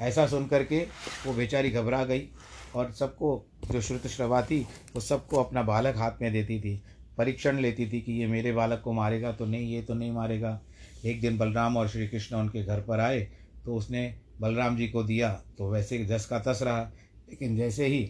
ऐसा 0.00 0.26
सुन 0.26 0.46
करके 0.46 0.86
वो 1.26 1.32
बेचारी 1.32 1.70
घबरा 1.70 2.04
गई। 2.04 2.28
और 2.74 2.92
सबको, 2.92 3.46
जो 3.70 3.80
श्रुत 3.80 4.06
श्रवा 4.06 4.42
थी 4.42 4.60
वो 4.94 5.00
सबको 5.00 5.36
अपना 5.36 5.62
बालक 5.62 5.96
हाथ 5.96 6.22
में 6.22 6.32
देती 6.32 6.60
थी। 6.60 6.82
परीक्षण 7.18 7.58
लेती 7.58 7.86
थी 7.92 8.00
कि 8.00 8.12
ये 8.12 8.26
मेरे 8.26 8.52
बालक 8.52 8.80
को 8.80 8.92
मारेगा 8.92 9.32
तो 9.32 9.46
नहीं, 9.46 9.72
ये 9.72 9.82
तो 9.82 9.94
नहीं 9.94 10.12
मारेगा। 10.12 10.60
एक 11.04 11.20
दिन 11.20 11.38
बलराम 11.38 11.76
और 11.76 11.88
श्री 11.88 12.06
कृष्ण 12.08 12.36
उनके 12.36 12.62
घर 12.64 12.80
पर 12.80 13.00
आए 13.00 13.20
तो 13.64 13.74
उसने 13.74 14.02
बलराम 14.40 14.76
जी 14.76 14.88
को 14.88 15.02
दिया 15.02 15.32
तो 15.58 15.70
वैसे 15.70 16.04
जस 16.04 16.26
का 16.26 16.38
तस 16.38 16.58
रहा। 16.62 16.82
लेकिन 17.28 17.56
जैसे 17.56 17.86
ही 17.86 18.02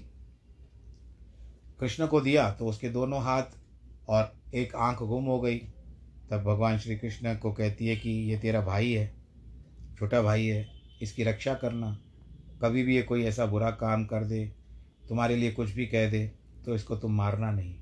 कृष्ण 1.81 2.07
को 2.07 2.21
दिया 2.21 2.51
तो 2.51 2.67
उसके 2.67 2.89
दोनों 2.89 3.23
हाथ 3.23 3.57
और 4.09 4.33
एक 4.55 4.75
आँख 4.75 5.03
गुम 5.03 5.25
हो 5.25 5.41
गई। 5.41 5.59
तब 6.31 6.43
भगवान 6.43 6.79
श्री 6.79 6.97
कृष्ण 6.97 7.35
को 7.35 7.53
कहती 7.53 7.87
है 7.87 7.97
कि 7.97 8.11
ये 8.31 8.39
तेरा 8.39 8.61
भाई 8.61 8.93
है, 8.93 9.07
छोटा 9.99 10.21
भाई 10.23 10.47
है, 10.47 10.67
इसकी 11.03 11.25
रक्षा 11.25 11.55
करना। 11.55 11.97
कभी 12.61 12.83
भी 12.83 12.97
ये 12.97 13.03
कोई 13.03 13.25
ऐसा 13.25 13.47
बुरा 13.47 13.71
काम 13.73 14.05
कर 14.05 14.25
दे, 14.25 14.45
तुम्हारे 15.09 15.37
लिए 15.37 15.51
कुछ 15.53 15.71
भी 15.71 15.87
कह 15.87 16.11
दे 16.11 16.27
तो 16.65 16.75
इसको 16.75 16.97
तुम 16.97 17.17
मारना 17.17 17.51
नहीं। 17.51 17.75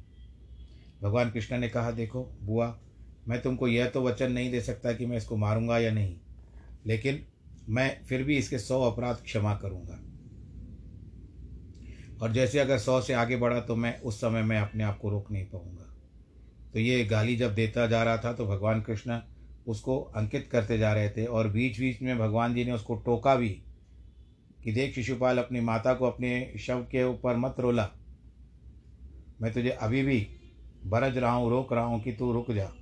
भगवान 1.03 1.31
कृष्ण 1.31 1.59
ने 1.59 1.69
कहा, 1.69 1.91
देखो, 1.91 2.23
बुआ, 2.43 2.77
मैं 3.29 3.41
तुमको 3.43 3.69
यह 3.69 3.87
तो 3.87 4.03
वचन 4.03 4.33
नहीं 4.33 4.51
दे 4.51 4.61
सकता 4.61 4.93
कि 4.93 5.07
मैं 5.07 5.17
इसको 5.17 5.37
मारूँगा 5.37 5.79
या 5.79 5.93
नहीं, 5.93 6.17
लेकिन 6.87 7.25
मैं 7.69 8.05
फिर 8.05 8.23
भी 8.23 8.37
इसके 8.39 8.59
सौ 8.59 8.81
अपराध 8.83 9.23
क्षमा 9.25 9.55
करूँगा। 9.55 9.99
और 12.21 12.33
जैसे 12.33 12.59
अगर 12.59 12.79
सौ 12.79 13.01
से 13.01 13.12
आगे 13.15 13.37
बढ़ा 13.37 13.61
तो 13.61 13.77
मैं 13.77 13.99
उस 14.01 14.21
समय 14.21 14.43
मैं 14.43 14.61
अपने 14.61 14.85
आप 14.85 14.99
को 14.99 15.11
रोक 15.11 15.31
नहीं 15.33 15.45
पाऊँगा। 15.45 15.93
तो 16.75 16.79
ये 16.79 17.05
गाली 17.05 17.37
जब 17.37 17.55
देता 17.55 17.87
जा 17.87 18.03
रहा 18.03 18.17
था 18.17 18.33
तो 18.33 18.47
भगवान 18.47 18.81
कृष्ण 18.83 19.19
उसको 19.67 19.99
अंकित 20.17 20.49
करते 20.53 20.79
जा 20.79 20.93
रहे 20.93 21.09
थे, 21.11 21.25
और 21.25 21.49
बीच 21.49 21.81
बीच 21.81 22.03
में 22.03 22.19
भगवान 22.19 22.55
जी 22.55 22.65
ने 22.65 22.73
उसको 22.73 22.95
टोका 22.97 23.35
भी 23.37 23.49
कि 24.67 24.73
देख 24.73 24.95
शिशुपाल 24.95 25.39
अपनी 25.39 25.61
माता 25.61 25.95
को 25.95 26.07
अपने 26.07 26.55
शव 26.61 26.79
के 26.79 27.05
ऊपर 27.05 27.37
मत 27.37 27.57
रोला। 27.59 27.91
मैं 29.41 29.53
तुझे 29.53 29.71
अभी 29.71 30.03
भी 30.03 30.29
बरज 30.87 31.19
रहा 31.19 31.33
हूँ, 31.33 31.51
रोक 31.51 31.73
रहा 31.73 31.85
हूँ 31.85 32.03
कि 32.03 32.13
तू 32.13 32.33
रुक 32.33 32.51
जा। 32.51 32.73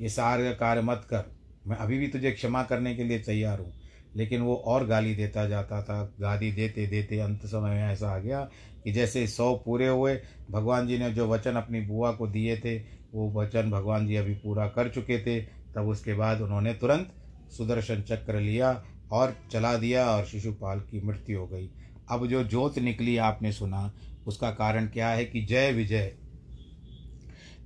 ये 0.00 0.08
सारे 0.08 0.54
कार्य 0.54 0.80
मत 0.80 1.06
कर। 1.10 1.24
मैं 1.66 1.76
अभी 1.76 1.98
भी 1.98 2.08
तुझे 2.08 2.32
क्षमा 2.32 2.62
करने 2.62 2.94
के 2.94 3.04
लिए 3.04 3.18
तैयार 3.18 3.58
हूँ। 3.58 3.72
लेकिन 4.16 4.40
वो 4.40 4.54
और 4.56 4.86
गाली 4.86 5.14
देता 5.14 5.48
जाता 5.48 5.82
था। 5.82 6.14
गाली 6.20 6.52
देते 6.52 6.86
देते 6.86 7.18
अंत 7.18 7.46
समय 7.46 7.70
में 7.70 7.84
ऐसा 7.84 8.10
आ 8.10 8.18
गया 8.18 8.50
कि 8.84 8.92
जैसे 8.92 9.26
सौ 9.26 9.54
पूरे 9.54 9.88
हुए, 9.88 10.20
भगवान 10.50 10.86
जी 10.86 10.98
ने 10.98 11.10
जो 11.10 11.28
वचन 11.28 11.52
अपनी 11.52 11.80
बुआ 11.80 12.12
को 12.12 12.26
दिए 12.26 12.56
थे, 12.56 12.78
वो 13.14 13.40
वचन 13.40 13.70
भगवान 13.70 14.06
जी 14.06 14.16
अभी 14.16 14.34
पूरा 14.34 14.68
कर 14.68 14.88
चुके 14.88 15.18
थे। 15.18 15.40
तब 15.74 15.88
उसके 15.88 16.14
बाद 16.14 16.40
उन्होंने 16.40 16.74
तुरंत 16.74 17.12
सुदर्शन 17.50 18.02
चक्र 18.02 18.40
लिया 18.40 18.84
और 19.10 19.36
चला 19.52 19.76
दिया 19.76 20.06
और 20.06 20.26
शिशुपाल 20.26 20.80
की 20.80 21.00
मृत्यु 21.00 21.38
हो 21.38 21.46
गई। 21.46 21.70
अब 22.08 22.26
जो 22.26 22.44
जोत 22.44 22.78
निकली 22.78 23.16
आपने 23.16 23.52
सुना, 23.52 23.92
उसका 24.26 24.50
कारण 24.50 24.86
क्या 24.86 25.08
है 25.08 25.24
कि 25.24 25.42
जय 25.42 25.72
विजय। 25.72 26.14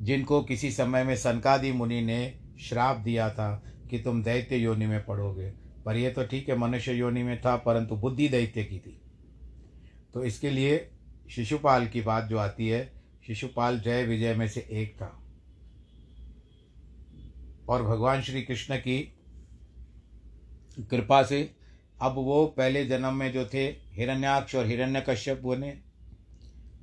जिनको 0.03 0.42
किसी 0.42 0.70
समय 0.70 1.05
में 1.05 1.16
सनकादि 1.16 1.72
मुनि 1.72 2.01
ने 2.01 2.40
श्राप 2.61 2.96
दिया 2.96 3.31
था 3.31 3.64
कि 3.90 3.98
तुम 3.98 4.22
दैत्य 4.22 4.57
योनि 4.57 4.87
में 4.87 5.05
पढ़ोगे। 5.05 5.53
पर 5.85 5.96
यह 5.96 6.11
तो 6.11 6.27
ठीक 6.27 6.48
है, 6.48 6.59
मनुष्य 6.59 6.92
योनि 6.92 7.22
में 7.22 7.40
था, 7.40 7.57
परंतु 7.57 7.96
बुद्धि 7.96 8.29
दैत्य 8.29 8.64
की 8.64 8.79
थी। 8.79 9.01
तो 10.14 10.24
इसके 10.24 10.51
लिए 10.51 10.90
शिशुपाल 11.31 11.87
की 11.87 12.01
बात 12.01 12.24
जो 12.24 12.38
आती 12.38 12.68
है, 12.68 12.92
शिशुपाल 13.27 13.81
जय 13.81 14.05
विजय 14.05 14.35
में 14.35 14.48
से 14.48 14.68
एक 14.70 14.94
था। 14.96 15.24
और 17.68 17.83
भगवान 17.83 18.22
श्री 18.22 18.42
कृष्ण 18.42 18.77
की 18.77 19.17
कृपा 20.81 21.23
से। 21.23 21.51
अब 22.03 22.12
वो 22.12 22.47
पहले 22.47 22.85
जन्म 22.85 23.14
में 23.14 23.33
जो 23.33 23.47
थे, 23.47 23.67
हिरण्याक्ष 23.69 24.55
और 24.55 24.67
हिरण्यकश्यप 24.67 25.41
बने 25.45 25.79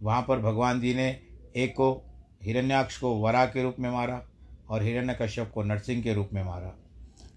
वहाँ 0.04 0.26
पर 0.28 0.40
भगवान 0.40 0.82
जी 0.82 0.94
ने 0.94 1.22
एक 1.56 1.72
को 1.72 2.02
हिरण्याक्ष 2.44 2.98
को 2.98 3.16
वरा 3.16 3.46
के 3.46 3.64
रूप 3.64 3.76
में 3.80 3.90
मारा 3.90 4.26
और 4.70 4.84
हिरण्यकश्यप 4.84 5.52
को 5.52 5.64
नरसिंह 5.64 6.04
के 6.04 6.14
रूप 6.14 6.30
में 6.34 6.44
मारा। 6.44 6.76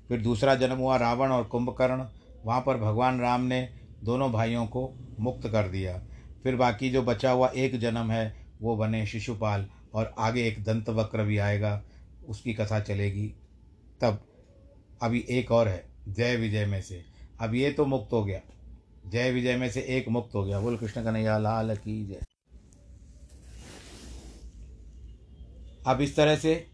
फिर 0.09 0.21
दूसरा 0.21 0.55
जन्म 0.55 0.77
हुआ 0.77 0.97
रावण 0.97 1.29
और 1.29 1.45
कुंभकर्ण। 1.45 2.07
वहाँ 2.45 2.61
पर 2.61 2.77
भगवान 2.77 3.21
राम 3.21 3.41
ने 3.41 3.69
दोनों 4.05 4.33
भाइयों 4.33 4.67
को 4.67 4.95
मुक्त 5.21 5.49
कर 5.49 5.69
दिया। 5.69 6.03
फिर 6.43 6.57
बाकी 6.57 6.91
जो 6.91 7.03
बचा 7.03 7.31
हुआ 7.31 7.49
एक 7.49 7.79
जन्म 7.79 8.11
है, 8.11 8.47
वो 8.63 8.77
बने 8.77 9.07
शिशुपाल 9.07 9.67
और 9.95 10.15
आगे 10.19 10.49
एक 10.49 10.65
दंत 10.65 10.89
वक्र 10.89 11.23
भी 11.23 11.39
आएगा, 11.39 11.83
उसकी 12.29 12.55
कथा 12.55 12.81
चलेगी। 12.81 13.35
तब 14.01 14.23
अभी 15.03 15.25
एक 15.31 15.53
और 15.53 15.69
है। 15.69 15.88
जय 16.09 16.37
विजय 16.37 16.67
में 16.67 16.83
से। 16.83 17.05
अब 17.41 17.55
ये 17.55 17.71
तो 17.71 17.87
मुक्त 17.87 18.13
हो 18.13 18.25
गया। 18.25 18.41
जय 19.07 19.31
विजय 19.31 19.57
में 19.57 19.71
से 19.71 19.81
एक 19.81 20.09
मुक्त 20.09 20.35
हो 20.35 20.45
गया। 20.45 20.61
बोल 20.61 20.77
कृष्ण 20.77 21.05
कन्हैया, 21.05 21.39
लाल 21.39 21.77
की 21.77 22.07
जय। 22.07 22.21
अब 25.87 26.01
इस 26.01 26.17
तरह 26.17 26.37
से 26.37 26.67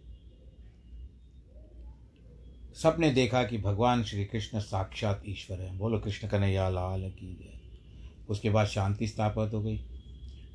सबने 2.82 3.10
देखा 3.10 3.44
कि 3.44 3.58
भगवान 3.58 4.04
श्री 4.04 4.24
कृष्ण 4.24 4.60
साक्षात 4.60 5.22
ईश्वर 5.26 5.60
है। 5.60 5.78
बोलो 5.78 5.98
कृष्ण 5.98 6.28
कन्हैया, 6.28 6.68
लाल 6.68 7.10
की 7.10 7.34
जय। 7.34 7.60
उसके 8.28 8.50
बाद 8.50 8.66
शांति 8.66 9.08
स्थापित 9.08 9.54
हो 9.54 9.62
गई। 9.62 9.78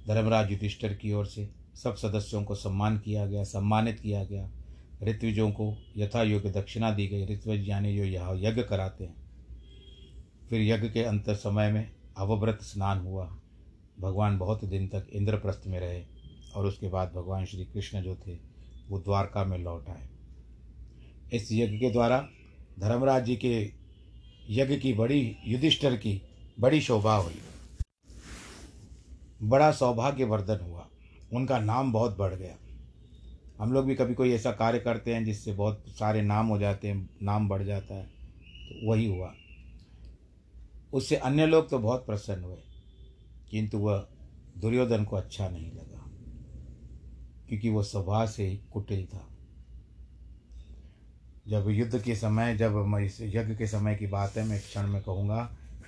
धर्मराज 0.07 0.51
युधिष्ठर 0.51 0.93
की 0.93 1.13
ओर 1.13 1.25
से 1.25 1.49
सब 1.75 1.95
सदस्यों 1.95 2.43
को 2.43 2.55
सम्मान 2.55 2.99
किया 2.99 3.25
गया, 3.25 3.43
सम्मानित 3.43 3.99
किया 3.99 4.23
गया। 4.23 4.49
ऋत्विजों 5.03 5.51
को 5.51 5.77
यथा 5.97 6.23
योग्य 6.23 6.49
दक्षिणा 6.49 6.91
दी 6.91 7.07
गई। 7.07 7.25
ऋत्विज 7.25 7.69
यानी 7.69 7.97
जो 7.97 8.03
यह 8.03 8.33
यज्ञ 8.35 8.63
कराते 8.63 9.03
हैं। 9.03 9.15
फिर 10.49 10.61
यज्ञ 10.61 10.89
के 10.89 11.03
अंतर 11.03 11.35
समय 11.35 11.71
में 11.71 11.91
अवव्रत 12.17 12.59
स्नान 12.61 12.99
हुआ। 12.99 13.37
भगवान 13.99 14.37
बहुत 14.37 14.65
दिन 14.65 14.87
तक 14.87 15.07
इंद्रप्रस्थ 15.13 15.63
में 15.67 15.79
रहे 15.79 16.05
और 16.55 16.65
उसके 16.65 16.87
बाद 16.87 17.13
भगवान 17.13 17.45
श्री 17.45 17.65
कृष्ण 17.65 18.01
जो 18.01 18.15
थे, 18.15 18.37
वो 18.89 18.99
द्वारका 18.99 19.43
में 19.43 19.57
लौट 19.57 19.89
आए। 19.89 20.09
इस 21.33 21.51
यज्ञ 21.51 21.77
के 21.77 21.89
द्वारा 21.89 22.29
धर्मराज 22.79 23.25
जी 23.25 23.35
के 23.35 23.71
यज्ञ 24.49 24.77
की 24.77 24.93
बड़ी, 24.93 25.35
युधिष्ठर 25.45 25.95
की 25.97 26.21
बड़ी 26.59 26.81
शोभा 26.81 27.15
हुई। 27.15 27.35
बड़ा 29.43 29.71
सौभाग्यवर्धन 29.71 30.59
हुआ। 30.59 30.87
उनका 31.33 31.59
नाम 31.59 31.93
बहुत 31.93 32.17
बढ़ 32.17 32.33
गया। 32.33 32.55
हम 33.59 33.73
लोग 33.73 33.85
भी 33.85 33.95
कभी 33.95 34.13
कोई 34.13 34.31
ऐसा 34.33 34.51
कार्य 34.51 34.79
करते 34.79 35.13
हैं 35.13 35.23
जिससे 35.25 35.53
बहुत 35.53 35.83
सारे 35.89 36.21
नाम 36.21 36.47
हो 36.47 36.57
जाते 36.59 36.87
हैं, 36.87 37.09
नाम 37.23 37.47
बढ़ 37.49 37.63
जाता 37.63 37.95
है 37.95 38.03
तो 38.03 38.87
वही 38.89 39.05
हुआ। 39.07 39.33
उससे 40.93 41.15
अन्य 41.15 41.45
लोग 41.45 41.69
तो 41.69 41.79
बहुत 41.79 42.05
प्रसन्न 42.05 42.43
हुए, 42.43 42.61
किंतु 43.51 43.77
वह 43.77 44.07
दुर्योधन 44.55 45.03
को 45.03 45.15
अच्छा 45.15 45.49
नहीं 45.49 45.71
लगा, 45.71 46.05
क्योंकि 47.49 47.69
वह 47.69 47.83
स्वभाव 47.83 48.27
से 48.27 48.47
ही 48.47 48.59
कुटिल 48.71 49.05
था। 49.05 49.25
जब 51.45 51.69
युद्ध 51.69 52.01
के 52.01 52.15
समय, 52.15 52.55
जब 52.57 52.75
मैं 52.85 53.03
इस 53.03 53.21
यज्ञ 53.21 53.55
के 53.55 53.67
समय 53.67 53.95
की 53.95 54.07
बात 54.07 54.37
है, 54.37 54.47
मैं 54.47 54.59
क्षण 54.59 54.87
में 54.87 55.01
कहूँगा 55.01 55.43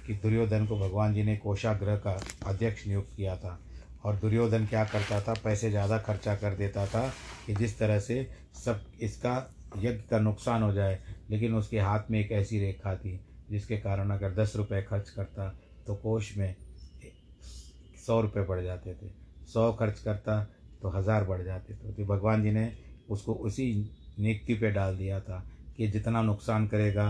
कि 0.08 0.14
दुर्योधन 0.14 0.66
को 0.66 0.78
भगवान 0.80 1.14
जी 1.14 1.24
ने 1.24 1.36
कोषाग्रह 1.38 1.96
का 1.98 2.20
अध्यक्ष 2.46 2.88
नियुक्त 2.88 3.16
किया 3.16 3.36
था। 3.36 3.60
और 4.04 4.16
दुर्योधन 4.16 4.66
क्या 4.68 4.84
करता 4.86 5.20
था? 5.22 5.34
पैसे 5.36 5.70
ज़्यादा 5.70 5.98
खर्चा 6.00 6.36
कर 6.36 6.56
देता 6.56 6.86
था 6.88 7.08
कि 7.48 7.56
जिस 7.56 7.78
तरह 7.80 8.00
से 8.00 8.28
सब 8.56 8.84
इसका 9.02 9.36
यज्ञ 9.76 10.04
का 10.10 10.20
नुकसान 10.20 10.64
हो 10.64 10.72
जाए, 10.74 11.00
लेकिन 11.30 11.54
उसके 11.56 11.80
हाथ 11.80 12.10
में 12.12 12.20
एक 12.20 12.32
ऐसी 12.34 12.60
रेखा 12.60 12.96
थी 12.96 13.20
जिसके 13.50 13.78
कारण 13.78 14.10
अगर 14.12 14.34
दस 14.34 14.54
रुपये 14.56 14.82
खर्च 14.82 15.10
करता 15.10 15.48
तो 15.88 15.96
कोष 15.96 16.36
में 16.38 16.56
सौ 17.98 18.20
रुपये 18.22 18.44
बढ़ 18.44 18.62
जाते 18.64 18.94
थे। 18.94 19.10
सौ 19.48 19.72
खर्च 19.74 20.00
करता 20.00 20.40
तो 20.82 20.90
हज़ार 20.90 21.24
बढ़ 21.24 21.44
जाते 21.44 21.74
थे। 21.74 21.94
तो 21.94 22.06
भगवान 22.06 22.44
जी 22.44 22.52
ने 22.52 22.72
उसको 23.10 23.34
उसी 23.36 23.66
नियुक्ति 24.20 24.54
पे 24.54 24.72
डाल 24.72 24.98
दिया 24.98 25.20
था 25.20 25.44
कि 25.78 25.88
जितना 25.88 26.22
नुकसान 26.22 26.68
करेगा, 26.68 27.10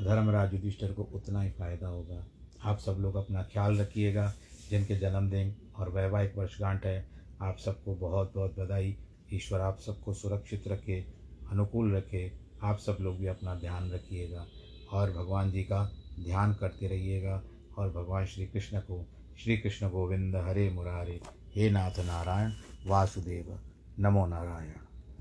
धर्मराज 0.00 0.54
युधिष्ठर 0.54 0.92
को 0.92 1.02
उतना 1.14 1.42
ही 1.42 1.50
फ़ायदा 1.50 1.88
होगा। 1.88 2.24
आप 2.62 2.78
सब 2.78 2.96
लोग 3.00 3.16
अपना 3.16 3.42
ख्याल 3.42 3.78
रखिएगा। 3.78 4.32
जिनके 4.72 4.96
जन्मदिन 4.96 5.56
और 5.76 5.90
वैवाहिक 5.90 6.36
वर्षगांठ 6.36 6.86
है, 6.86 7.08
आप 7.42 7.58
सबको 7.58 7.94
बहुत 7.94 8.32
बहुत 8.34 8.58
बधाई। 8.58 8.96
ईश्वर 9.32 9.60
आप 9.60 9.78
सबको 9.78 10.14
सुरक्षित 10.14 10.68
रखे, 10.68 11.06
अनुकूल 11.50 11.96
रखे। 11.96 12.32
आप 12.62 12.78
सब 12.78 12.98
लोग 13.00 13.18
भी 13.18 13.26
अपना 13.26 13.54
ध्यान 13.54 13.90
रखिएगा 13.90 14.46
और 14.92 15.10
भगवान 15.10 15.50
जी 15.50 15.62
का 15.62 15.92
ध्यान 16.24 16.54
करते 16.54 16.86
रहिएगा 16.86 17.42
और 17.78 17.92
भगवान 17.92 18.26
श्री 18.26 18.46
कृष्ण 18.46 18.80
को, 18.80 19.06
श्री 19.38 19.56
कृष्ण 19.56 19.90
गोविंद 19.90 20.36
हरे 20.36 20.70
मुरारे। 20.70 21.20
हे 21.54 21.70
नाथ 21.70 21.98
नारायण 21.98 22.52
वासुदेव। 22.86 23.60
नमो 23.98 24.26
नारायण। 24.26 24.81